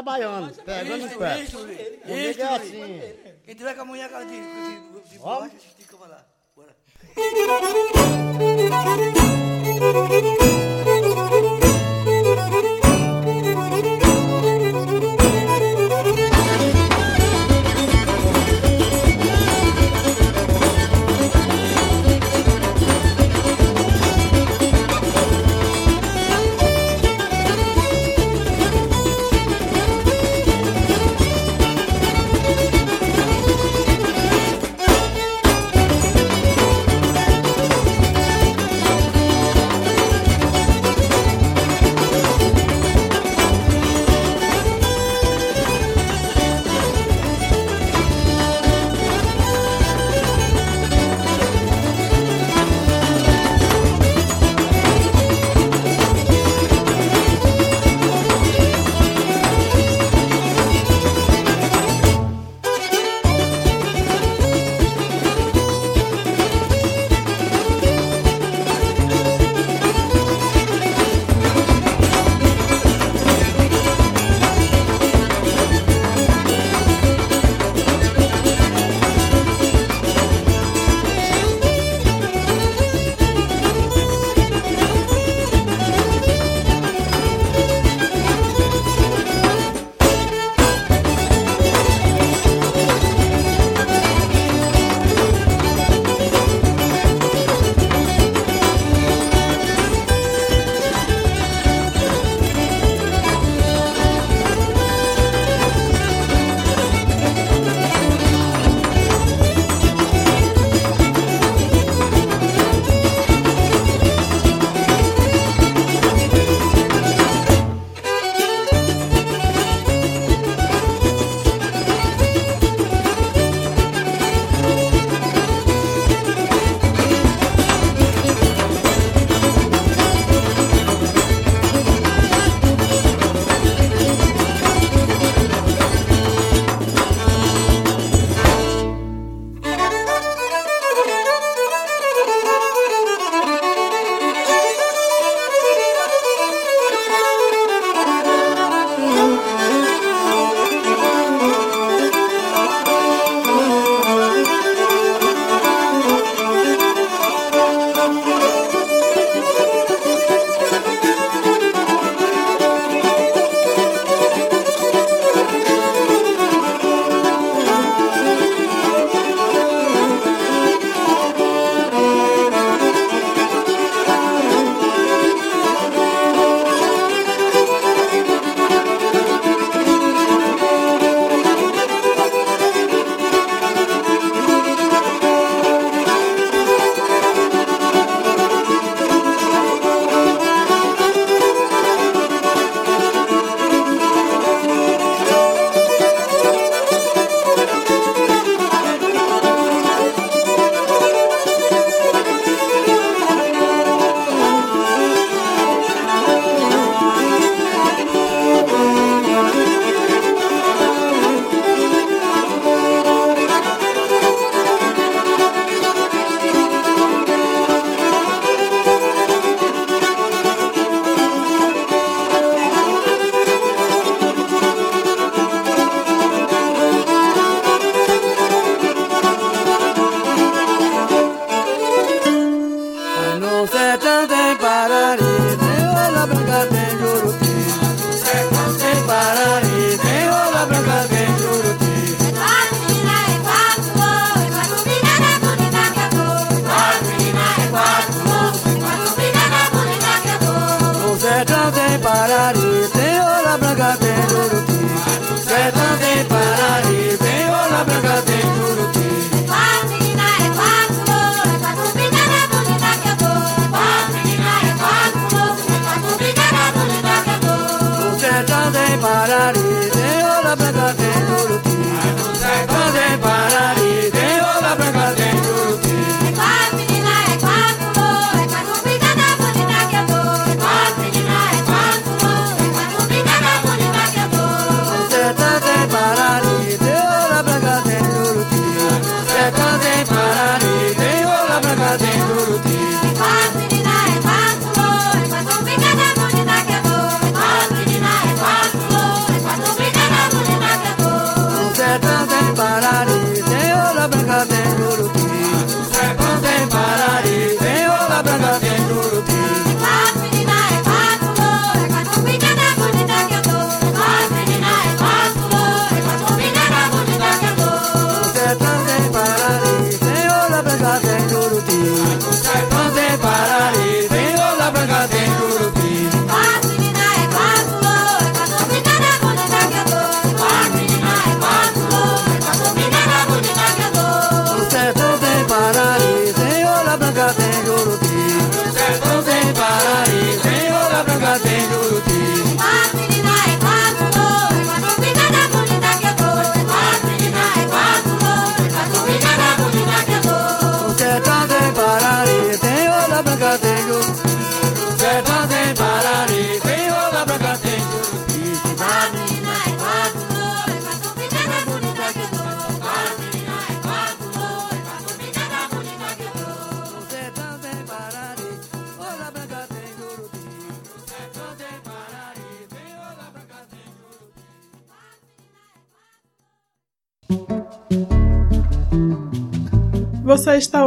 trabalhando, 0.00 0.62
pegando 0.62 1.04
os 1.04 1.14
pés. 1.14 1.50
Comigo 1.52 2.40
é 2.40 2.56
assim. 2.56 3.14
Quem 3.44 3.54
tiver 3.54 3.74
com 3.74 3.82
a 3.82 3.84
mulher 3.84 4.08
de, 4.08 4.26
de, 4.26 5.02
de, 5.02 5.08
de 5.10 5.18
borracha, 5.18 5.56
estica 5.56 5.96
pra 5.96 6.08
lá. 6.08 6.26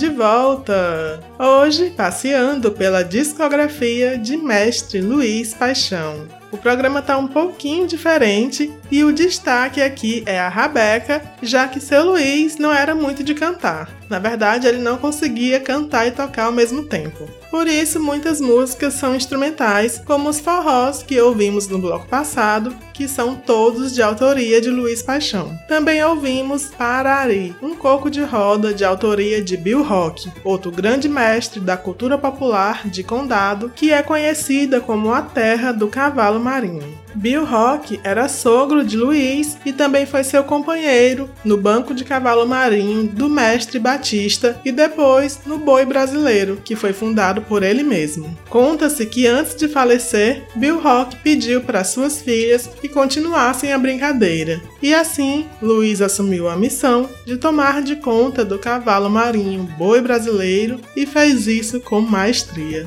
De 0.00 0.08
volta! 0.08 1.22
Hoje, 1.38 1.90
passeando 1.90 2.72
pela 2.72 3.04
discografia 3.04 4.16
de 4.16 4.34
Mestre 4.34 5.02
Luiz 5.02 5.52
Paixão. 5.52 6.26
O 6.50 6.56
programa 6.56 7.00
está 7.00 7.18
um 7.18 7.26
pouquinho 7.26 7.86
diferente 7.86 8.72
e 8.90 9.04
o 9.04 9.12
destaque 9.12 9.82
aqui 9.82 10.22
é 10.24 10.40
a 10.40 10.48
Rabeca, 10.48 11.22
já 11.42 11.68
que 11.68 11.78
seu 11.78 12.02
Luiz 12.12 12.56
não 12.56 12.72
era 12.72 12.94
muito 12.94 13.22
de 13.22 13.34
cantar. 13.34 13.99
Na 14.10 14.18
verdade, 14.18 14.66
ele 14.66 14.78
não 14.78 14.98
conseguia 14.98 15.60
cantar 15.60 16.08
e 16.08 16.10
tocar 16.10 16.46
ao 16.46 16.52
mesmo 16.52 16.82
tempo. 16.82 17.28
Por 17.48 17.68
isso, 17.68 18.00
muitas 18.00 18.40
músicas 18.40 18.94
são 18.94 19.14
instrumentais, 19.14 20.02
como 20.04 20.28
os 20.28 20.40
forrós 20.40 21.02
que 21.02 21.20
ouvimos 21.20 21.68
no 21.68 21.78
bloco 21.78 22.08
passado, 22.08 22.74
que 22.92 23.06
são 23.06 23.36
todos 23.36 23.94
de 23.94 24.02
autoria 24.02 24.60
de 24.60 24.68
Luiz 24.68 25.00
Paixão. 25.00 25.56
Também 25.68 26.02
ouvimos 26.04 26.66
Parari, 26.66 27.54
um 27.62 27.74
coco 27.74 28.10
de 28.10 28.22
roda 28.22 28.74
de 28.74 28.84
autoria 28.84 29.40
de 29.40 29.56
Bill 29.56 29.82
Rock, 29.82 30.30
outro 30.44 30.72
grande 30.72 31.08
mestre 31.08 31.60
da 31.60 31.76
cultura 31.76 32.18
popular 32.18 32.88
de 32.88 33.04
Condado, 33.04 33.70
que 33.74 33.92
é 33.92 34.02
conhecida 34.02 34.80
como 34.80 35.14
a 35.14 35.22
terra 35.22 35.72
do 35.72 35.88
cavalo 35.88 36.40
marinho. 36.40 36.99
Bill 37.14 37.44
Rock 37.44 38.00
era 38.02 38.28
sogro 38.28 38.84
de 38.84 38.96
Luiz 38.96 39.56
e 39.64 39.72
também 39.72 40.06
foi 40.06 40.24
seu 40.24 40.44
companheiro 40.44 41.30
no 41.44 41.56
banco 41.56 41.94
de 41.94 42.04
cavalo 42.04 42.46
marinho 42.46 43.06
do 43.06 43.28
mestre 43.28 43.78
Batista 43.78 44.60
e 44.64 44.72
depois 44.72 45.40
no 45.46 45.58
Boi 45.58 45.84
Brasileiro, 45.84 46.60
que 46.64 46.76
foi 46.76 46.92
fundado 46.92 47.42
por 47.42 47.62
ele 47.62 47.82
mesmo. 47.82 48.36
Conta-se 48.48 49.04
que 49.06 49.26
antes 49.26 49.54
de 49.54 49.68
falecer, 49.68 50.44
Bill 50.56 50.80
Rock 50.80 51.16
pediu 51.16 51.60
para 51.60 51.84
suas 51.84 52.20
filhas 52.20 52.68
que 52.80 52.88
continuassem 52.88 53.72
a 53.72 53.78
brincadeira. 53.78 54.60
E 54.82 54.94
assim, 54.94 55.46
Luiz 55.60 56.00
assumiu 56.00 56.48
a 56.48 56.56
missão 56.56 57.08
de 57.26 57.36
tomar 57.36 57.82
de 57.82 57.96
conta 57.96 58.44
do 58.44 58.58
cavalo 58.58 59.10
marinho 59.10 59.64
Boi 59.78 60.00
Brasileiro 60.00 60.80
e 60.96 61.06
fez 61.06 61.46
isso 61.46 61.80
com 61.80 62.00
maestria. 62.00 62.86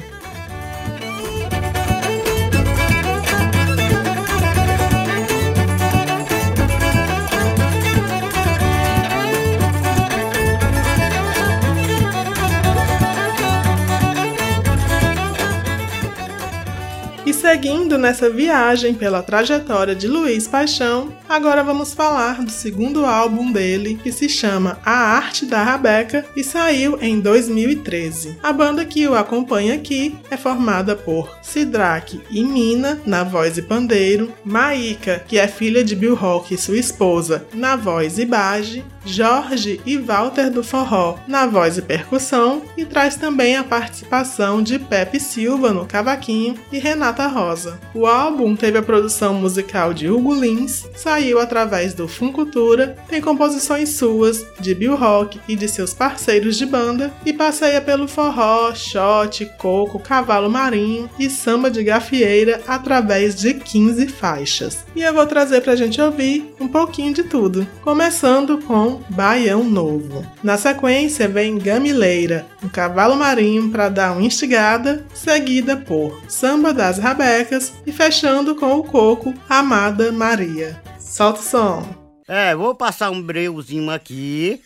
Seguindo 17.64 17.98
nessa 17.98 18.30
viagem 18.30 18.94
pela 18.94 19.24
trajetória 19.24 19.96
de 19.96 20.06
Luiz 20.06 20.50
Paixão, 20.50 21.16
agora 21.30 21.64
vamos 21.64 21.94
falar 21.94 22.44
do 22.44 22.52
segundo 22.52 23.06
álbum 23.06 23.54
dele, 23.54 23.98
que 24.04 24.12
se 24.12 24.28
chama 24.28 24.82
A 24.84 24.92
Arte 24.92 25.46
da 25.46 25.64
Rabeca 25.64 26.26
e 26.36 26.44
saiu 26.44 26.98
em 27.02 27.22
2013. 27.22 28.38
A 28.44 28.52
banda 28.52 28.84
que 28.84 29.08
o 29.08 29.16
acompanha 29.16 29.76
aqui 29.76 30.14
é 30.30 30.36
formada 30.36 30.94
por 30.94 31.38
Sidraque 31.42 32.20
e 32.30 32.44
Mina 32.44 33.02
na 33.06 33.24
voz 33.24 33.58
e 33.58 33.62
pandeiro, 33.62 34.34
Maíca, 34.44 35.24
que 35.26 35.38
é 35.38 35.48
filha 35.48 35.86
de 35.86 35.96
Bill 35.96 36.16
Rock 36.16 36.54
e 36.54 36.58
sua 36.58 36.78
esposa, 36.78 37.48
na 37.54 37.78
voz 37.78 38.20
e 38.20 38.26
baje, 38.26 38.84
Jorge 39.06 39.82
e 39.86 39.98
Walter 39.98 40.50
do 40.50 40.64
Forró 40.64 41.18
na 41.28 41.46
voz 41.46 41.78
e 41.78 41.82
percussão 41.82 42.62
e 42.78 42.86
traz 42.86 43.16
também 43.16 43.58
a 43.58 43.64
participação 43.64 44.62
de 44.62 44.80
Pepe 44.80 45.20
Silva 45.20 45.72
no 45.74 45.86
cavaquinho 45.86 46.56
e 46.72 46.80
Renata 46.80 47.28
Rosa. 47.28 47.80
O 47.94 48.06
álbum 48.06 48.56
teve 48.56 48.78
a 48.78 48.84
produção 48.84 49.34
musical 49.34 49.94
de 49.94 50.10
Hugo 50.10 50.34
Lins, 50.34 50.88
saiu 50.96 51.40
através 51.40 51.94
do 51.94 52.08
Funcultura, 52.08 52.96
tem 53.08 53.22
composições 53.22 53.90
suas, 53.90 54.46
de 54.60 54.74
Bill 54.74 54.96
Rock 54.96 55.40
e 55.48 55.56
de 55.56 55.68
seus 55.68 55.94
parceiros 55.94 56.58
de 56.58 56.66
banda 56.66 57.14
e 57.26 57.34
passeia 57.34 57.82
pelo 57.82 58.08
forró, 58.08 58.74
shot, 58.74 59.46
coco, 59.58 60.00
cavalo 60.00 60.50
marinho 60.50 61.10
e 61.20 61.30
samba 61.30 61.70
de 61.70 61.84
gafieira 61.84 62.62
através 62.68 63.36
de 63.36 63.54
15 63.54 64.08
faixas. 64.08 64.86
E 64.96 65.02
eu 65.02 65.14
vou 65.14 65.26
trazer 65.26 65.62
pra 65.62 65.76
gente 65.76 66.02
ouvir 66.02 66.54
um 66.60 66.68
pouquinho 66.68 67.14
de 67.14 67.24
tudo, 67.24 67.68
começando 67.84 68.60
com 68.60 68.93
Baião 69.10 69.64
Novo. 69.64 70.26
Na 70.44 70.58
sequência 70.58 71.28
vem 71.28 71.58
Gamileira, 71.58 72.46
um 72.64 72.70
cavalo 72.70 73.16
marinho 73.16 73.72
para 73.72 73.90
dar 73.90 74.14
uma 74.14 74.22
instigada, 74.22 75.06
seguida 75.14 75.78
por 75.78 76.22
Samba 76.30 76.74
das 76.74 76.98
Rabecas 76.98 77.74
e 77.86 77.92
fechando 77.92 78.56
com 78.56 78.78
o 78.78 78.84
coco 78.84 79.34
Amada 79.50 80.12
Maria. 80.12 80.82
Solta 81.00 81.40
o 81.40 81.44
som. 81.44 82.04
É, 82.28 82.56
vou 82.56 82.74
passar 82.74 83.12
um 83.12 83.22
breuzinho 83.22 83.90
aqui, 83.92 84.62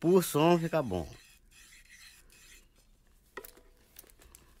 por 0.00 0.22
som 0.22 0.58
fica 0.58 0.82
bom. 0.82 1.06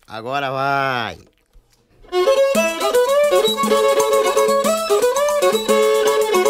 Agora 0.06 0.50
vai. 0.50 1.18
Música 2.12 2.62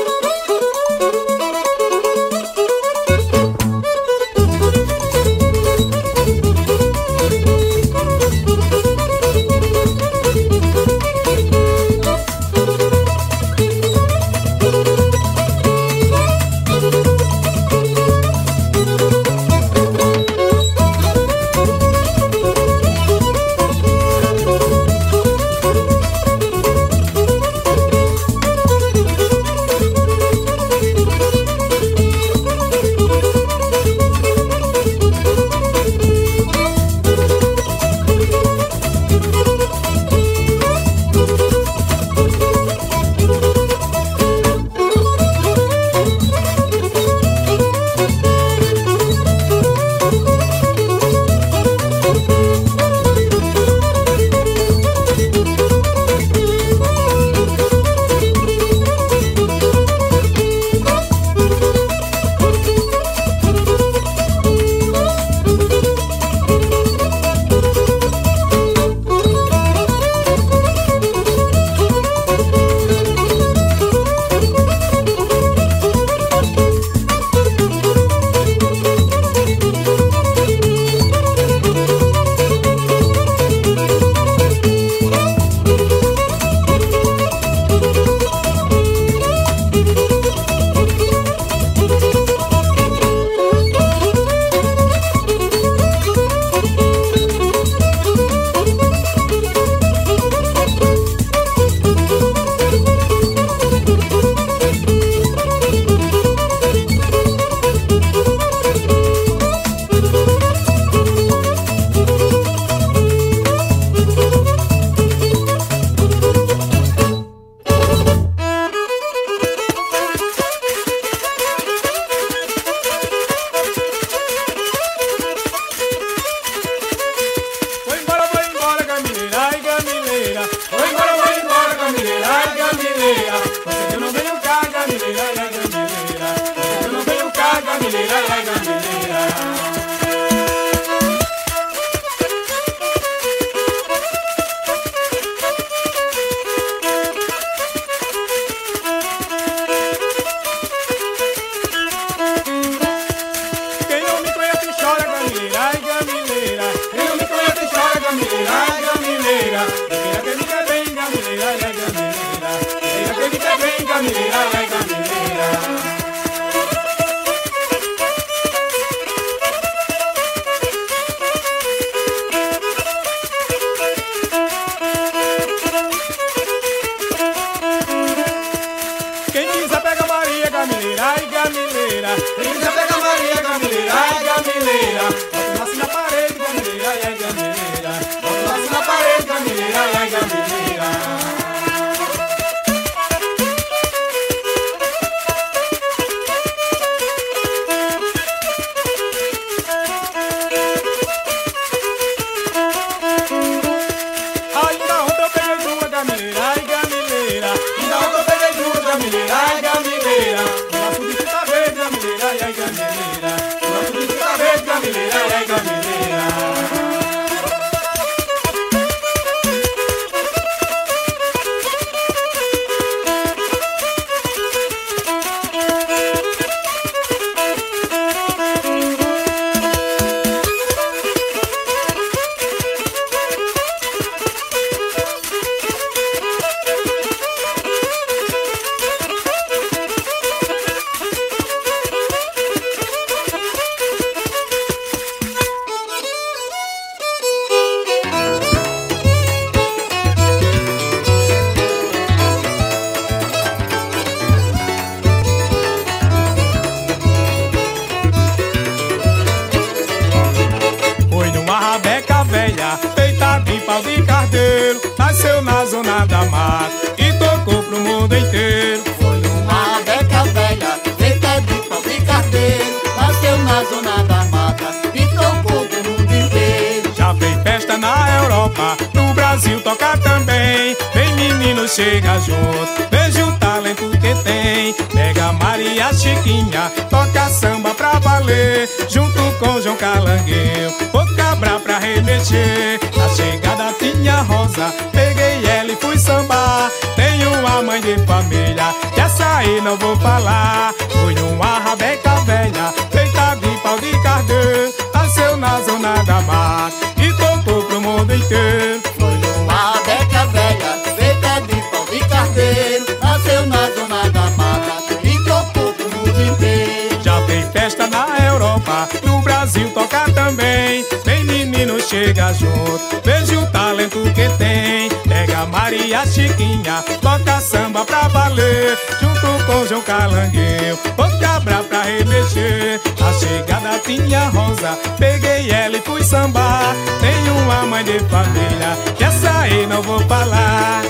chega 322.13 322.33
junto, 322.35 323.01
veja 323.03 323.39
o 323.39 323.47
talento 323.47 323.99
que 324.15 324.29
tem. 324.37 324.89
Pega 325.09 325.47
Maria 325.47 326.07
Chiquinha, 326.07 326.85
toca 327.01 327.41
samba 327.41 327.85
pra 327.85 328.09
valer. 328.09 328.79
Junto 329.01 329.45
com 329.47 329.67
João 329.67 329.81
Calangueu, 329.83 330.79
o 330.99 331.21
cabra 331.21 331.63
pra 331.65 331.83
remexer. 331.83 332.81
A 333.01 333.13
chegada 333.15 333.79
tinha 333.85 334.29
Rosa, 334.29 334.79
peguei 334.99 335.51
ela 335.51 335.77
e 335.77 335.81
fui 335.81 336.05
sambar. 336.05 336.75
Tenho 337.01 337.35
uma 337.39 337.63
mãe 337.67 337.85
de 337.85 337.99
família, 338.01 338.77
que 338.97 339.05
essa 339.05 339.41
aí 339.41 339.67
não 339.67 339.83
vou 339.83 340.01
falar. 340.01 340.83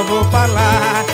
Não 0.00 0.06
vou 0.06 0.24
falar. 0.30 1.04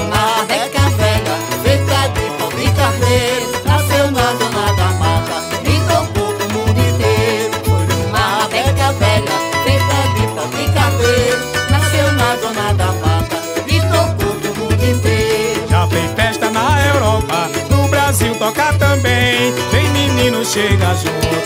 Uma 0.00 0.44
beca 0.46 0.90
velha, 0.96 1.36
feita 1.62 2.08
de 2.08 2.30
pau 2.38 2.50
de 2.50 2.70
carneiro. 2.72 3.46
Nasceu 3.64 4.10
na 4.10 4.34
zona 4.34 4.72
da 4.74 4.88
mata 4.98 5.36
e 5.64 5.78
tocou 5.86 6.34
pro 6.34 6.48
mundo 6.50 6.78
inteiro. 6.78 7.54
Foi 7.64 7.86
uma 8.06 8.48
beca 8.48 8.92
velha, 8.94 9.32
feita 9.64 9.98
de 10.16 10.26
pau 10.34 10.48
de 10.48 10.72
carneiro. 10.72 11.40
Nasceu 11.70 12.12
na 12.12 12.36
zona 12.36 12.74
da 12.74 12.86
mata 12.86 13.38
e 13.68 13.80
tocou 13.80 14.34
pro 14.40 14.54
mundo 14.56 14.84
inteiro. 14.84 15.68
Já 15.68 15.86
tem 15.86 16.08
festa 16.16 16.50
na 16.50 16.86
Europa, 16.86 17.48
no 17.70 17.88
Brasil 17.88 18.34
toca 18.34 18.72
também. 18.74 19.52
Vem 19.70 19.88
menino, 19.90 20.44
chega 20.44 20.94
junto, 20.96 21.41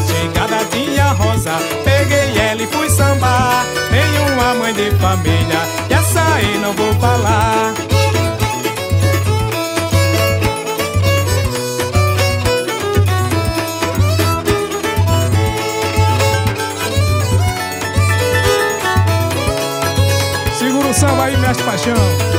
Na 0.00 0.06
chegada 0.06 0.64
tinha 0.70 1.12
Rosa, 1.12 1.52
peguei 1.84 2.38
ela 2.38 2.62
e 2.62 2.66
fui 2.66 2.88
sambar. 2.88 3.66
Tenho 3.90 4.32
uma 4.32 4.54
mãe 4.54 4.72
de 4.72 4.90
família, 4.92 5.58
e 5.90 5.92
essa 5.92 6.22
aí 6.34 6.58
não 6.58 6.72
vou 6.72 6.94
falar. 6.94 7.74
Segura 20.58 20.88
o 20.88 20.94
samba 20.94 21.24
aí, 21.24 21.36
mestre 21.36 21.64
Paixão. 21.64 22.29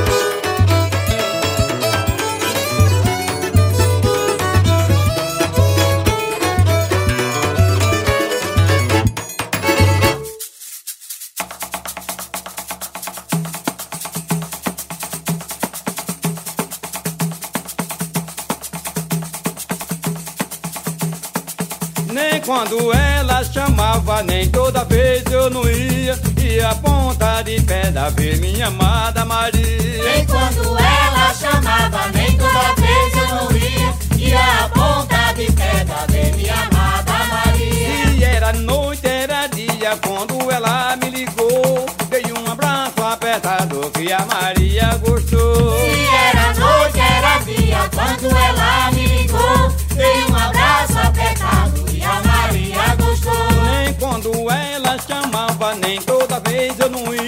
Pedra 28.02 28.10
ver 28.10 28.40
minha 28.40 28.68
amada 28.68 29.26
Maria. 29.26 30.04
Nem 30.04 30.26
quando 30.26 30.78
ela 30.78 31.34
chamava, 31.34 32.08
nem 32.14 32.36
toda 32.36 32.74
vez 32.76 33.14
eu 33.16 33.28
não 33.36 33.52
ia. 33.52 33.94
E 34.18 34.34
a 34.34 34.70
ponta 34.74 35.34
de 35.34 35.46
pedra 35.52 36.08
ver 36.10 36.36
minha 36.36 36.54
amada 36.54 37.14
Maria. 37.30 38.14
E 38.16 38.24
era 38.24 38.54
noite, 38.54 39.08
era 39.08 39.48
dia, 39.48 39.98
quando 40.04 40.50
ela 40.50 40.96
me 40.98 41.10
ligou. 41.12 41.86
Dei 42.10 42.24
um 42.34 42.52
abraço 42.52 43.04
apertado 43.04 43.92
que 43.92 44.12
a 44.12 44.26
Maria 44.26 44.98
gostou. 44.98 45.78
Se 45.80 46.06
era 46.28 46.54
noite, 46.56 47.00
era 47.00 47.38
dia, 47.40 47.90
quando 47.94 48.36
ela 48.36 48.92
me 48.92 49.06
ligou. 49.06 49.72
Dei 49.96 50.24
um 50.24 50.36
abraço 50.36 50.98
apertado 50.98 51.86
e 51.92 52.04
a 52.04 52.22
Maria 52.24 52.96
gostou. 52.96 53.34
Nem 53.72 53.94
quando 53.94 54.50
ela 54.50 54.98
chamava, 55.08 55.76
nem 55.76 56.02
toda 56.02 56.40
vez 56.40 56.80
eu 56.80 56.90
não 56.90 57.14
ia. 57.14 57.21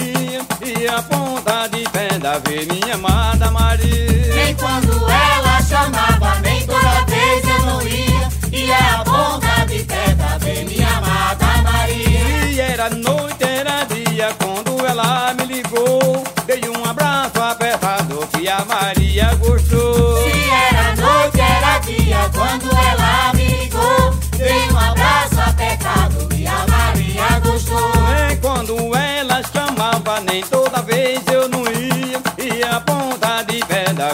A 2.34 2.40
ponta 2.40 2.50
de 2.50 2.64
pedra 2.64 2.66
ver 2.66 2.66
minha 2.66 2.96
amada 2.96 3.52
Maria. 3.52 4.34
Nem 4.34 4.56
quando 4.56 4.92
ela 5.08 5.62
chamava, 5.62 6.40
nem 6.40 6.66
toda 6.66 7.06
vez 7.06 7.44
eu 7.48 7.66
não 7.66 7.82
ia. 7.84 8.30
E 8.52 8.72
a 8.72 9.04
ponta 9.04 9.66
de 9.68 9.84
pedra 9.84 10.40
ver 10.40 10.66
minha 10.66 10.98
amada 10.98 11.62
Maria. 11.62 12.50
E 12.50 12.60
era 12.60 12.90
noite, 12.90 13.44
era 13.44 13.84
dia, 13.84 14.36
quando 14.42 14.84
ela 14.84 15.34
me 15.36 15.46
ligou. 15.46 16.24
Dei 16.48 16.62
um 16.70 16.90
abraço 16.90 17.40
apertado 17.40 18.28
que 18.32 18.50
a 18.50 18.66
Maria 18.66 19.36
gostou. 19.36 20.13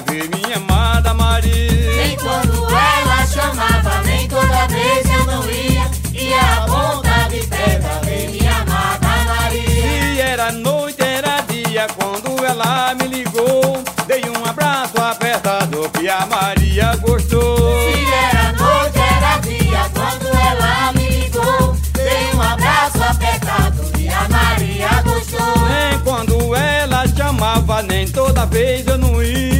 Ver 0.09 0.27
minha 0.29 0.57
amada 0.57 1.13
Maria. 1.13 1.95
Nem 1.97 2.17
quando 2.17 2.67
ela 2.67 3.27
chamava, 3.27 4.01
nem 4.03 4.27
toda 4.27 4.67
vez 4.67 5.05
eu 5.09 5.25
não 5.25 5.49
ia. 5.49 5.89
E 6.13 6.33
a 6.33 6.65
ponta 6.67 7.29
de 7.29 7.45
pedra 7.47 8.01
ver 8.03 8.29
minha 8.29 8.57
amada 8.61 9.07
Maria. 9.25 10.13
E 10.13 10.19
era 10.19 10.51
noite, 10.51 11.01
era 11.01 11.41
dia, 11.41 11.87
quando 11.95 12.43
ela 12.43 12.95
me 12.95 13.07
ligou. 13.07 13.83
Dei 14.07 14.23
um 14.27 14.49
abraço 14.49 14.99
apertado 14.99 15.89
que 15.91 16.09
a 16.09 16.25
Maria 16.25 16.95
gostou. 16.95 17.57
Se 17.57 18.13
era 18.13 18.51
noite, 18.53 18.99
era 18.99 19.37
dia, 19.39 19.91
quando 19.93 20.27
ela 20.27 20.91
me 20.93 21.07
ligou. 21.07 21.75
Dei 21.93 22.33
um 22.33 22.41
abraço 22.41 23.03
apertado 23.03 23.83
e 23.97 24.07
a 24.07 24.27
Maria 24.27 25.01
gostou. 25.03 25.69
Nem 25.69 25.99
quando 25.99 26.55
ela 26.55 27.07
chamava, 27.07 27.83
nem 27.83 28.07
toda 28.07 28.45
vez 28.47 28.87
eu 28.87 28.97
não 28.97 29.21
ia. 29.21 29.58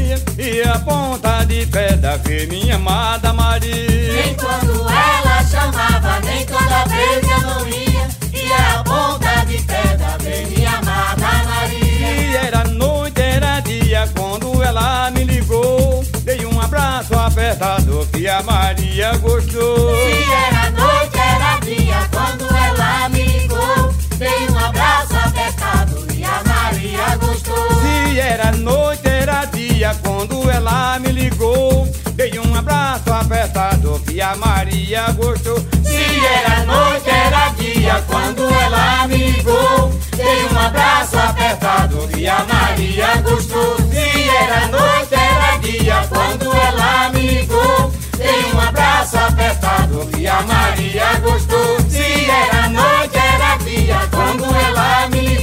E 0.60 0.62
a 0.62 0.78
ponta 0.78 1.45
de 1.45 1.66
pedra 1.68 2.18
ver 2.18 2.45
minha 2.49 2.76
amada 2.76 3.32
Maria. 3.32 4.12
Nem 4.12 4.36
quando 4.36 4.89
ela 4.89 5.41
chamava, 5.49 6.20
nem 6.20 6.45
toda 6.45 6.84
vez 6.84 7.24
eu 7.32 7.41
não 7.47 7.66
ia. 7.70 8.10
E 8.34 8.51
a 8.51 8.84
ponta 8.84 9.45
de 9.45 9.57
pedra 9.60 10.18
vem 10.20 10.47
minha 10.47 10.72
amada 10.72 11.45
Maria. 11.45 12.07
Se 12.07 12.36
era 12.36 12.66
noite, 12.66 13.22
era 13.22 13.62
dia, 13.62 14.10
quando 14.14 14.62
ela 14.62 15.10
me 15.12 15.24
ligou. 15.24 16.03
Dei 16.26 16.45
um 16.45 16.60
abraço 16.60 17.14
apertado 17.18 18.05
que 18.12 18.28
a 18.28 18.43
Maria 18.43 19.16
gostou. 19.16 19.95
Se 19.95 20.24
era 20.34 20.72
noite, 20.72 21.18
era 21.18 21.60
dia, 21.62 22.10
quando 22.12 22.53
ela 22.53 23.07
me 23.07 23.24
ligou. 23.24 23.93
Dei 24.18 24.49
um 24.49 24.60
abraço 24.60 25.16
apertado 25.16 26.05
e 26.14 26.22
a 26.22 26.43
Maria 26.43 27.16
gostou. 27.16 27.70
Se 27.80 28.20
era 28.20 28.51
noite, 28.51 29.07
era 29.07 29.45
dia, 29.45 29.59
quando 30.04 30.50
ela 30.50 31.00
me 31.00 31.12
ligou. 31.12 31.88
Dei 32.14 32.38
um 32.38 32.56
abraço 32.56 33.12
apertado 33.14 34.02
que 34.06 34.20
a 34.20 34.36
Maria 34.36 35.10
gostou. 35.14 35.58
Se 35.84 36.26
era 36.26 36.66
noite, 36.66 37.10
era 37.10 37.50
dia, 37.58 38.04
quando 38.08 38.44
ela 38.44 39.08
me 39.08 39.32
ligou. 39.32 39.94
Dei 40.18 40.44
um 40.52 40.60
abraço 40.60 41.18
apertado 41.18 42.10
e 42.18 42.28
a 42.28 42.46
Maria 42.46 43.22
gostou. 43.22 43.78
Se 43.90 44.30
era 44.30 44.68
noite, 44.68 45.16
era 45.16 45.58
dia, 45.58 46.08
quando 46.10 46.52
ela 46.52 47.10
me 47.12 47.22
ligou. 47.22 47.92
Dei 48.18 48.54
um 48.54 48.60
abraço 48.60 49.18
apertado 49.18 50.10
e 50.18 50.28
a 50.28 50.42
Maria 50.42 51.20
gostou. 51.22 51.80
Se 51.90 52.30
era 52.30 52.68
noite, 52.68 53.18
era 53.18 53.56
dia, 53.58 54.10
quando 54.12 54.44
ela 54.44 55.08
me 55.08 55.22
ligou. 55.22 55.39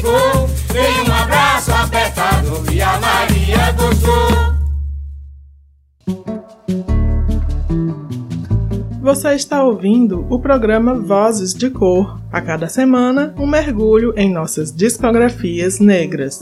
Dei 0.77 1.01
um 1.01 1.11
abraço 1.11 1.73
apertado 1.73 2.71
e 2.71 2.83
a 2.83 3.01
Maria 3.01 3.73
gostou. 3.73 4.57
Você 9.01 9.33
está 9.33 9.65
ouvindo 9.65 10.27
o 10.29 10.39
programa 10.39 10.93
Vozes 10.93 11.55
de 11.55 11.71
Cor. 11.71 12.21
A 12.31 12.43
cada 12.43 12.69
semana, 12.69 13.35
um 13.39 13.47
mergulho 13.47 14.13
em 14.19 14.31
nossas 14.31 14.71
discografias 14.71 15.81
negras. 15.81 16.41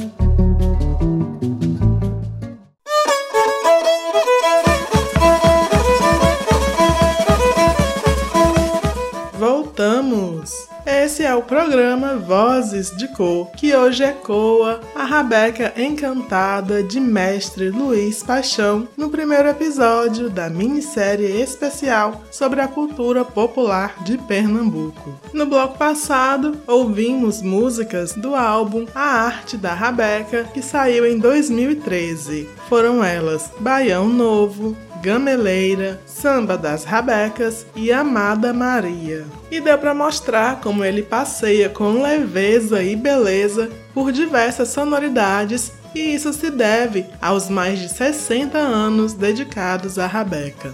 É 11.34 11.36
o 11.36 11.42
programa 11.42 12.14
Vozes 12.14 12.96
de 12.96 13.08
Cor, 13.08 13.50
que 13.56 13.74
hoje 13.74 14.04
ecoa 14.04 14.80
a 14.94 15.02
Rabeca 15.02 15.72
Encantada 15.76 16.80
de 16.80 17.00
Mestre 17.00 17.70
Luiz 17.70 18.22
Paixão 18.22 18.86
no 18.96 19.10
primeiro 19.10 19.48
episódio 19.48 20.30
da 20.30 20.48
minissérie 20.48 21.42
especial 21.42 22.22
sobre 22.30 22.60
a 22.60 22.68
cultura 22.68 23.24
popular 23.24 23.96
de 24.04 24.16
Pernambuco. 24.16 25.18
No 25.32 25.44
bloco 25.46 25.76
passado, 25.76 26.56
ouvimos 26.68 27.42
músicas 27.42 28.12
do 28.12 28.36
álbum 28.36 28.86
A 28.94 29.24
Arte 29.26 29.56
da 29.56 29.74
Rabeca, 29.74 30.44
que 30.44 30.62
saiu 30.62 31.04
em 31.04 31.18
2013. 31.18 32.48
Foram 32.68 33.02
elas 33.02 33.50
Baião 33.58 34.08
Novo, 34.08 34.76
Gameleira, 35.04 36.00
Samba 36.06 36.56
das 36.56 36.84
Rabecas 36.84 37.66
e 37.76 37.92
Amada 37.92 38.54
Maria. 38.54 39.26
E 39.50 39.60
deu 39.60 39.76
para 39.76 39.92
mostrar 39.92 40.62
como 40.62 40.82
ele 40.82 41.02
passeia 41.02 41.68
com 41.68 42.00
leveza 42.00 42.82
e 42.82 42.96
beleza 42.96 43.68
por 43.92 44.10
diversas 44.10 44.68
sonoridades, 44.68 45.72
e 45.94 46.14
isso 46.14 46.32
se 46.32 46.50
deve 46.50 47.04
aos 47.20 47.50
mais 47.50 47.78
de 47.78 47.90
60 47.90 48.56
anos 48.56 49.12
dedicados 49.12 49.98
à 49.98 50.06
Rabeca. 50.06 50.72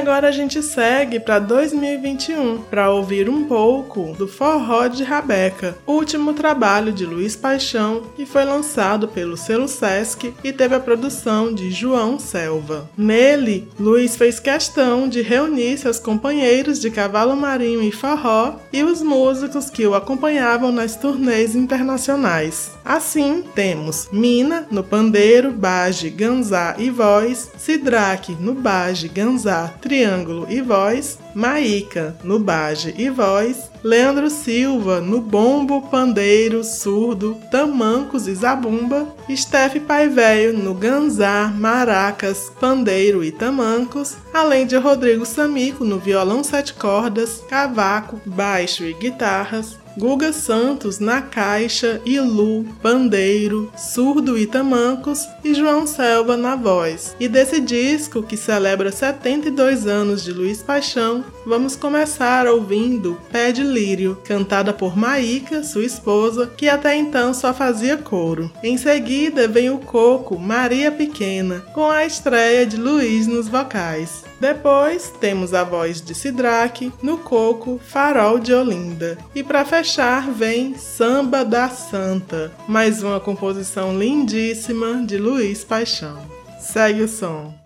Agora 0.00 0.28
a 0.28 0.32
gente 0.32 0.62
segue 0.62 1.20
para 1.20 1.38
2021 1.38 2.62
para 2.70 2.90
ouvir 2.90 3.28
um 3.28 3.44
pouco 3.44 4.14
do 4.16 4.26
Forró 4.26 4.86
de 4.86 5.04
Rabeca, 5.04 5.76
último 5.86 6.32
trabalho 6.32 6.90
de 6.90 7.04
Luiz 7.04 7.36
Paixão 7.36 8.04
que 8.16 8.24
foi 8.24 8.42
lançado 8.42 9.06
pelo 9.08 9.36
selo 9.36 9.68
Sesc 9.68 10.32
e 10.42 10.52
teve 10.54 10.74
a 10.74 10.80
produção 10.80 11.52
de 11.52 11.70
João 11.70 12.18
Selva. 12.18 12.88
Nele, 12.96 13.68
Luiz 13.78 14.16
fez 14.16 14.40
questão 14.40 15.06
de 15.06 15.20
reunir 15.20 15.76
seus 15.76 15.98
companheiros 15.98 16.80
de 16.80 16.90
cavalo 16.90 17.36
marinho 17.36 17.82
e 17.82 17.92
forró 17.92 18.54
e 18.72 18.82
os 18.82 19.02
músicos 19.02 19.68
que 19.68 19.86
o 19.86 19.94
acompanhavam 19.94 20.72
nas 20.72 20.96
turnês 20.96 21.54
internacionais. 21.54 22.70
Assim, 22.82 23.44
temos 23.54 24.08
Mina 24.10 24.66
no 24.70 24.82
pandeiro, 24.82 25.52
baje, 25.52 26.08
ganzá 26.08 26.74
e 26.78 26.88
voz, 26.88 27.50
Sidraque 27.58 28.34
no 28.40 28.54
baje, 28.54 29.06
ganzá, 29.06 29.70
triângulo 29.90 30.46
e 30.48 30.60
voz, 30.60 31.18
Maíca 31.34 32.16
no 32.22 32.38
baje 32.38 32.94
e 32.96 33.10
voz, 33.10 33.68
Leandro 33.82 34.30
Silva 34.30 35.00
no 35.00 35.20
bombo, 35.20 35.82
pandeiro, 35.82 36.62
surdo, 36.62 37.36
tamancos 37.50 38.28
e 38.28 38.34
zabumba, 38.34 39.08
Steph 39.28 39.80
Paivéio 39.86 40.52
no 40.52 40.74
ganzá, 40.74 41.52
maracas, 41.56 42.52
pandeiro 42.60 43.24
e 43.24 43.32
tamancos, 43.32 44.16
além 44.32 44.64
de 44.64 44.76
Rodrigo 44.76 45.26
Samico 45.26 45.84
no 45.84 45.98
violão 45.98 46.44
sete 46.44 46.72
cordas, 46.74 47.42
cavaco, 47.48 48.20
baixo 48.24 48.84
e 48.84 48.92
guitarras, 48.92 49.76
Guga 49.96 50.32
Santos 50.32 50.98
na 50.98 51.20
caixa, 51.20 52.00
Ilu, 52.04 52.64
pandeiro, 52.82 53.70
surdo 53.76 54.38
e 54.38 54.46
tamancos 54.46 55.26
e 55.44 55.54
João 55.54 55.86
Selva 55.86 56.36
na 56.36 56.56
voz. 56.56 57.16
E 57.18 57.28
desse 57.28 57.60
disco, 57.60 58.22
que 58.22 58.36
celebra 58.36 58.92
72 58.92 59.86
anos 59.86 60.22
de 60.22 60.32
Luiz 60.32 60.62
Paixão, 60.62 61.24
vamos 61.50 61.74
começar 61.74 62.46
ouvindo 62.46 63.18
Pé 63.32 63.50
de 63.50 63.64
Lírio, 63.64 64.16
cantada 64.24 64.72
por 64.72 64.96
Maíca, 64.96 65.64
sua 65.64 65.84
esposa, 65.84 66.46
que 66.46 66.68
até 66.68 66.94
então 66.94 67.34
só 67.34 67.52
fazia 67.52 67.96
coro. 67.96 68.48
Em 68.62 68.78
seguida 68.78 69.48
vem 69.48 69.68
o 69.68 69.78
Coco, 69.78 70.38
Maria 70.38 70.92
Pequena, 70.92 71.58
com 71.74 71.90
a 71.90 72.06
estreia 72.06 72.64
de 72.64 72.76
Luiz 72.76 73.26
nos 73.26 73.48
vocais. 73.48 74.22
Depois 74.38 75.12
temos 75.20 75.52
a 75.52 75.64
voz 75.64 76.00
de 76.00 76.14
Sidraque, 76.14 76.92
no 77.02 77.18
Coco, 77.18 77.80
Farol 77.84 78.38
de 78.38 78.54
Olinda. 78.54 79.18
E 79.34 79.42
para 79.42 79.64
fechar 79.64 80.30
vem 80.30 80.76
Samba 80.76 81.44
da 81.44 81.68
Santa, 81.68 82.52
mais 82.68 83.02
uma 83.02 83.18
composição 83.18 83.98
lindíssima 83.98 85.04
de 85.04 85.18
Luiz 85.18 85.64
Paixão. 85.64 86.22
Segue 86.60 87.02
o 87.02 87.08
som. 87.08 87.59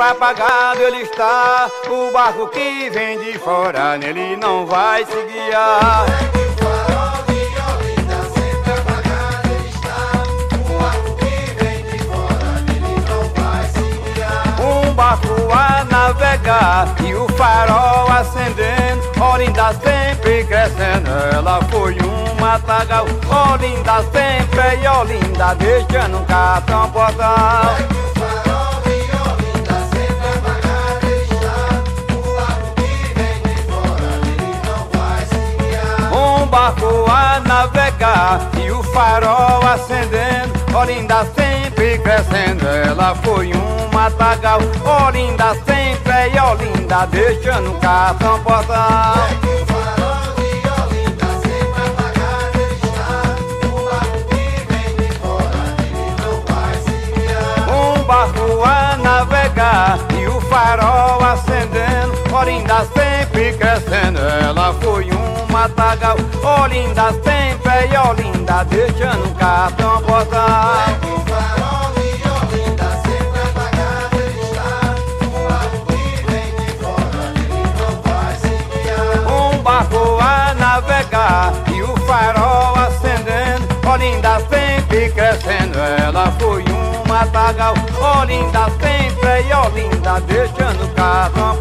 Olinda 0.00 0.12
sempre 0.12 0.12
apagado 0.12 0.80
ele 0.80 1.02
está. 1.02 1.70
O 1.90 2.10
barco 2.10 2.48
que 2.48 2.88
vem 2.88 3.18
de 3.18 3.38
fora 3.38 3.98
nele 3.98 4.34
não 4.36 4.64
vai 4.64 5.04
se 5.04 5.22
guiar. 5.24 6.06
Um 14.58 14.94
barco 14.94 15.52
a 15.52 15.84
navegar 15.84 16.94
e 17.04 17.14
o 17.14 17.28
farol 17.36 18.10
acendendo. 18.10 19.02
Olinda 19.22 19.74
sempre 19.84 20.44
crescendo, 20.44 21.10
ela 21.34 21.60
foi 21.70 21.98
um 22.00 22.40
matagal. 22.40 23.04
Olinda 23.04 24.02
sempre 24.10 24.82
e 24.82 24.88
Olinda 24.88 25.54
deixando 25.56 26.18
um 26.18 26.24
cartão 26.24 26.90
postal. 26.90 28.09
Barco 36.70 37.10
a 37.10 37.40
navegar 37.40 38.40
e 38.62 38.70
o 38.70 38.82
farol 38.82 39.62
acendendo. 39.66 40.52
Olinda 40.76 41.26
sempre 41.36 41.98
crescendo, 41.98 42.66
ela 42.66 43.14
foi 43.16 43.52
um 43.52 43.88
matagal. 43.92 44.60
Olinda 45.06 45.54
sempre 45.66 46.30
e 46.32 46.38
Olinda 46.38 47.06
deixando 47.06 47.72
um 47.72 47.80
cartão 47.80 48.40
postal. 48.42 49.14
Um 57.68 58.02
barco 58.04 58.64
a 58.64 58.96
navegar 58.96 59.98
e 60.18 60.26
o 60.26 60.40
farol 60.42 61.20
acendendo. 61.24 61.49
Olinda 62.40 62.86
sempre 62.96 63.52
crescendo, 63.52 64.18
ela 64.18 64.72
foi 64.80 65.10
um 65.12 65.52
matagal. 65.52 66.16
Olinda 66.42 67.12
sempre 67.22 67.92
e 67.92 68.08
Olinda 68.08 68.64
deixando 68.64 69.28
um 69.28 69.34
cartão 69.34 70.00
postal. 70.00 70.86
Um 79.28 79.62
barco 79.62 80.18
a 80.18 80.54
navegar 80.54 81.52
e 81.74 81.82
o 81.82 81.94
farol 82.06 82.74
acendendo. 82.74 83.68
Olinda 83.86 84.40
sempre 84.48 85.10
crescendo, 85.10 85.78
ela 85.78 86.32
foi 86.38 86.49
matagal. 87.20 87.74
Olinda 88.20 88.64
sempre 88.80 89.48
e 89.48 89.52
Olinda 89.52 90.20
deixando 90.20 90.84
o 90.84 90.88
cartão 90.94 91.56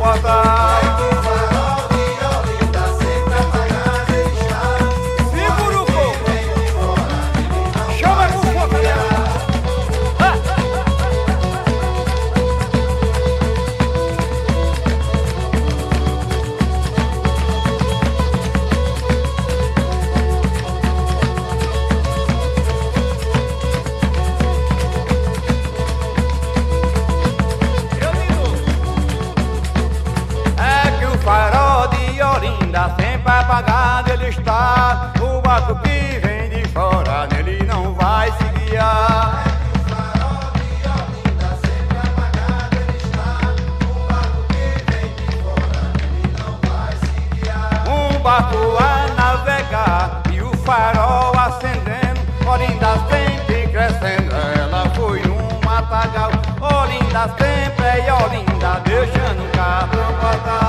Barco 48.60 48.78
a 48.78 49.08
navegar 49.16 50.22
e 50.32 50.42
o 50.42 50.52
farol 50.58 51.32
acendendo. 51.38 52.20
Olinda 52.46 52.98
sempre 53.10 53.68
crescendo, 53.68 54.36
ela 54.36 54.90
foi 54.96 55.22
um 55.22 55.66
matagal. 55.66 56.32
Olinda 56.60 57.34
sempre 57.38 58.06
e 58.06 58.12
Olinda 58.12 58.82
deixando 58.84 59.46
o 59.46 59.50
carro 59.52 60.14
fatal. 60.20 60.69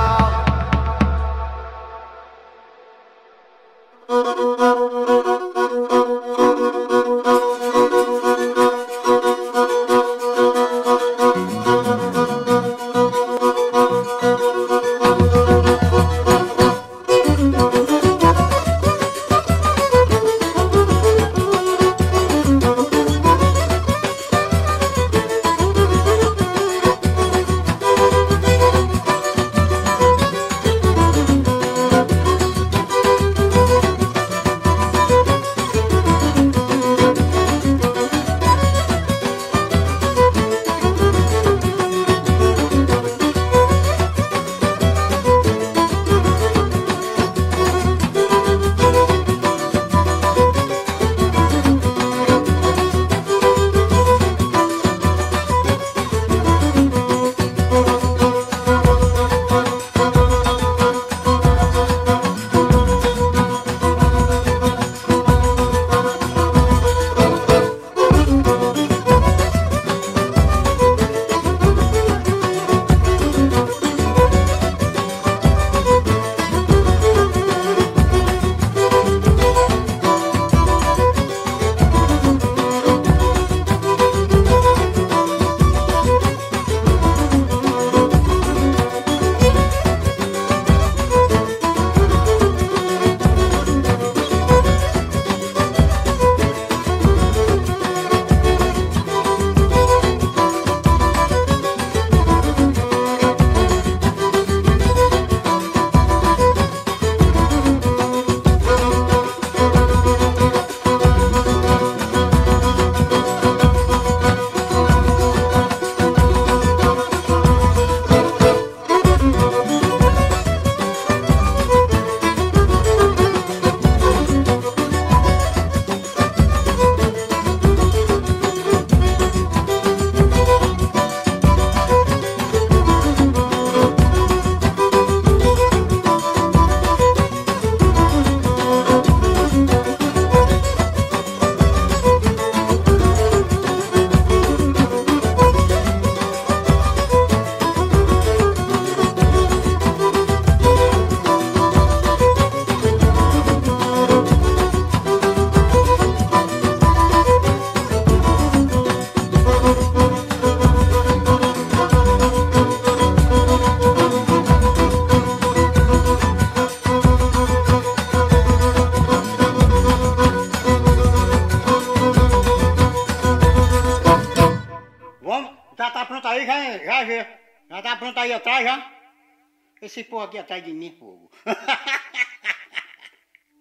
Esse 179.91 180.05
povo 180.05 180.23
aqui 180.23 180.37
atrás 180.37 180.63
de 180.63 180.71
mim, 180.71 180.95
fogo. 180.97 181.29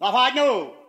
Lá 0.01 0.13
vai 0.15 0.31
de 0.31 0.39
novo. 0.39 0.80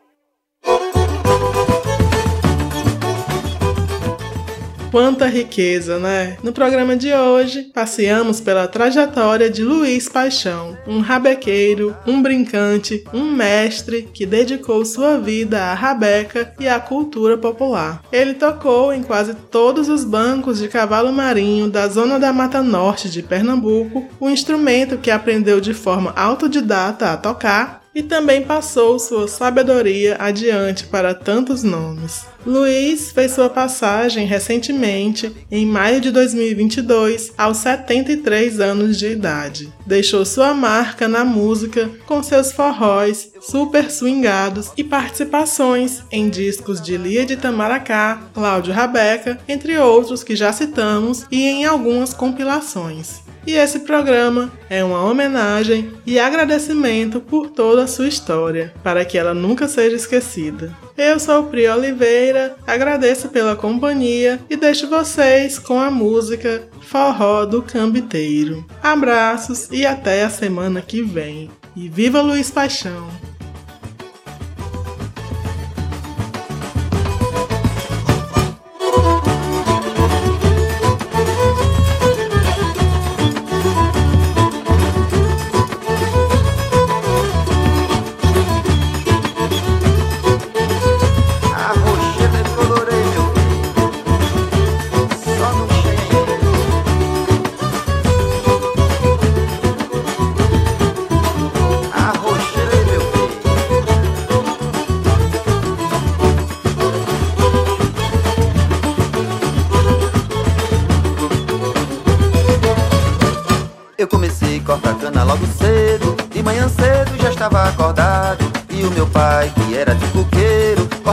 Quanta 4.92 5.26
riqueza, 5.26 5.98
né? 5.98 6.36
No 6.44 6.52
programa 6.52 6.98
de 6.98 7.14
hoje, 7.14 7.72
passeamos 7.74 8.42
pela 8.42 8.68
trajetória 8.68 9.50
de 9.50 9.64
Luiz 9.64 10.10
Paixão, 10.10 10.78
um 10.86 11.00
rabequeiro, 11.00 11.96
um 12.06 12.22
brincante, 12.22 13.02
um 13.14 13.32
mestre 13.32 14.10
que 14.14 14.26
dedicou 14.26 14.84
sua 14.84 15.18
vida 15.18 15.62
à 15.62 15.74
rabeca 15.74 16.54
e 16.60 16.68
à 16.68 16.78
cultura 16.78 17.38
popular. 17.38 18.04
Ele 18.12 18.34
tocou 18.34 18.94
em 18.94 19.02
quase 19.02 19.34
todos 19.34 19.88
os 19.88 20.04
bancos 20.04 20.60
de 20.60 20.68
cavalo 20.68 21.14
marinho 21.14 21.70
da 21.70 21.88
zona 21.88 22.20
da 22.20 22.34
Mata 22.34 22.62
Norte 22.62 23.10
de 23.10 23.24
Pernambuco, 23.24 24.06
um 24.20 24.30
instrumento 24.30 24.98
que 24.98 25.10
aprendeu 25.10 25.62
de 25.62 25.74
forma 25.74 26.12
autodidata 26.18 27.14
a 27.14 27.18
tocar 27.18 27.81
e 27.94 28.02
também 28.02 28.44
passou 28.44 28.98
sua 28.98 29.28
sabedoria 29.28 30.16
adiante 30.20 30.86
para 30.86 31.14
tantos 31.14 31.64
nomes. 31.64 32.26
Luiz 32.46 33.12
fez 33.12 33.34
sua 33.34 33.50
passagem 33.50 34.26
recentemente, 34.26 35.32
em 35.52 35.66
maio 35.66 36.02
de 36.02 36.10
2022, 36.10 37.34
aos 37.38 37.58
73 37.58 38.60
anos 38.60 38.98
de 38.98 39.12
idade. 39.12 39.72
Deixou 39.86 40.26
sua 40.26 40.54
marca 40.54 41.08
na 41.08 41.24
música 41.24 41.92
com 42.08 42.24
seus 42.24 42.52
forróis, 42.52 43.32
super 43.42 43.92
swingados 43.92 44.72
e 44.76 44.84
participações 44.84 46.02
em 46.12 46.30
discos 46.30 46.82
de 46.82 46.98
Lia 46.98 47.26
de 47.26 47.38
Tamaracá, 47.38 48.24
Cláudio 48.34 48.74
Rabeca, 48.74 49.38
entre 49.48 49.78
outros 49.78 50.24
que 50.24 50.36
já 50.36 50.52
citamos, 50.52 51.26
e 51.30 51.46
em 51.46 51.66
algumas 51.66 52.14
compilações. 52.14 53.31
E 53.46 53.54
esse 53.54 53.80
programa 53.80 54.52
é 54.70 54.84
uma 54.84 55.04
homenagem 55.04 55.92
e 56.06 56.20
agradecimento 56.20 57.20
por 57.20 57.50
toda 57.50 57.84
a 57.84 57.88
sua 57.88 58.08
história, 58.08 58.74
para 58.84 59.04
que 59.04 59.18
ela 59.18 59.34
nunca 59.34 59.68
seja 59.68 59.96
esquecida. 59.96 60.76
Eu 60.96 61.20
sou 61.20 61.46
Pri 61.46 61.68
Oliveira, 61.68 62.56
agradeço 62.68 63.30
pela 63.30 63.56
companhia 63.56 64.40
e 64.50 64.56
deixo 64.56 64.88
vocês 64.88 65.58
com 65.58 65.80
a 65.80 65.90
música 65.90 66.64
Forró 66.82 67.46
do 67.46 67.64
Cambiteiro. 67.64 68.64
Abraços 68.84 69.68
e 69.72 69.86
até 69.86 70.24
a 70.24 70.30
semana 70.30 70.82
que 70.82 71.02
vem. 71.02 71.50
E 71.76 71.90
viva 71.90 72.22
Luiz 72.22 72.52
Paixão! 72.52 73.31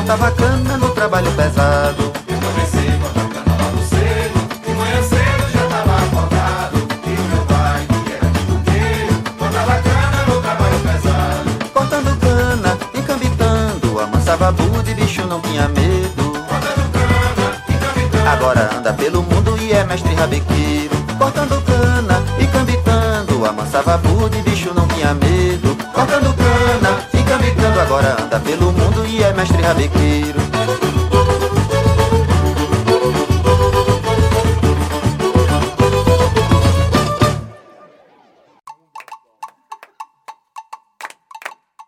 Cortava 0.09 0.31
cana 0.31 0.79
no 0.79 0.89
trabalho 0.89 1.31
pesado. 1.33 2.11
Eu 2.27 2.39
comecei 2.41 2.89
a 2.89 2.97
cortar 2.97 3.29
cana 3.29 3.63
logo 3.63 3.85
cedo 3.85 4.65
De 4.65 4.73
manhã 4.73 5.03
cedo 5.03 5.53
já 5.53 5.65
estava 5.65 5.97
acordado 6.03 6.89
E 7.05 7.11
o 7.11 7.25
meu 7.25 7.45
pai, 7.45 7.87
que 8.07 8.13
era 8.15 8.27
de 8.31 8.39
coqueiro 8.47 9.23
Cortava 9.39 9.83
cana 9.83 10.25
no 10.27 10.41
trabalho 10.41 10.79
pesado 10.81 11.51
Cortando 11.75 12.21
cana, 12.21 12.79
encambitando 12.95 14.01
Amansava 14.01 14.51
budi, 14.51 14.95
bicho 14.95 15.27
não 15.27 15.43
tinha 15.43 15.69
medo. 15.69 16.33
Cortando 16.49 16.91
cana, 16.91 17.63
encambitando 17.69 18.29
Agora 18.31 18.77
anda 18.79 18.95
pelo 18.95 19.23
mundo 19.23 19.59
e 19.59 19.73
é 19.73 19.85
mestre 19.85 20.15
rabequeiro 20.15 20.58
mestre 29.69 29.89
rabequeiro 29.89 30.39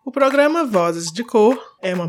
O 0.05 0.11
programa 0.13 0.65
Vozes 0.65 1.11
de 1.13 1.25
Cor 1.25 1.70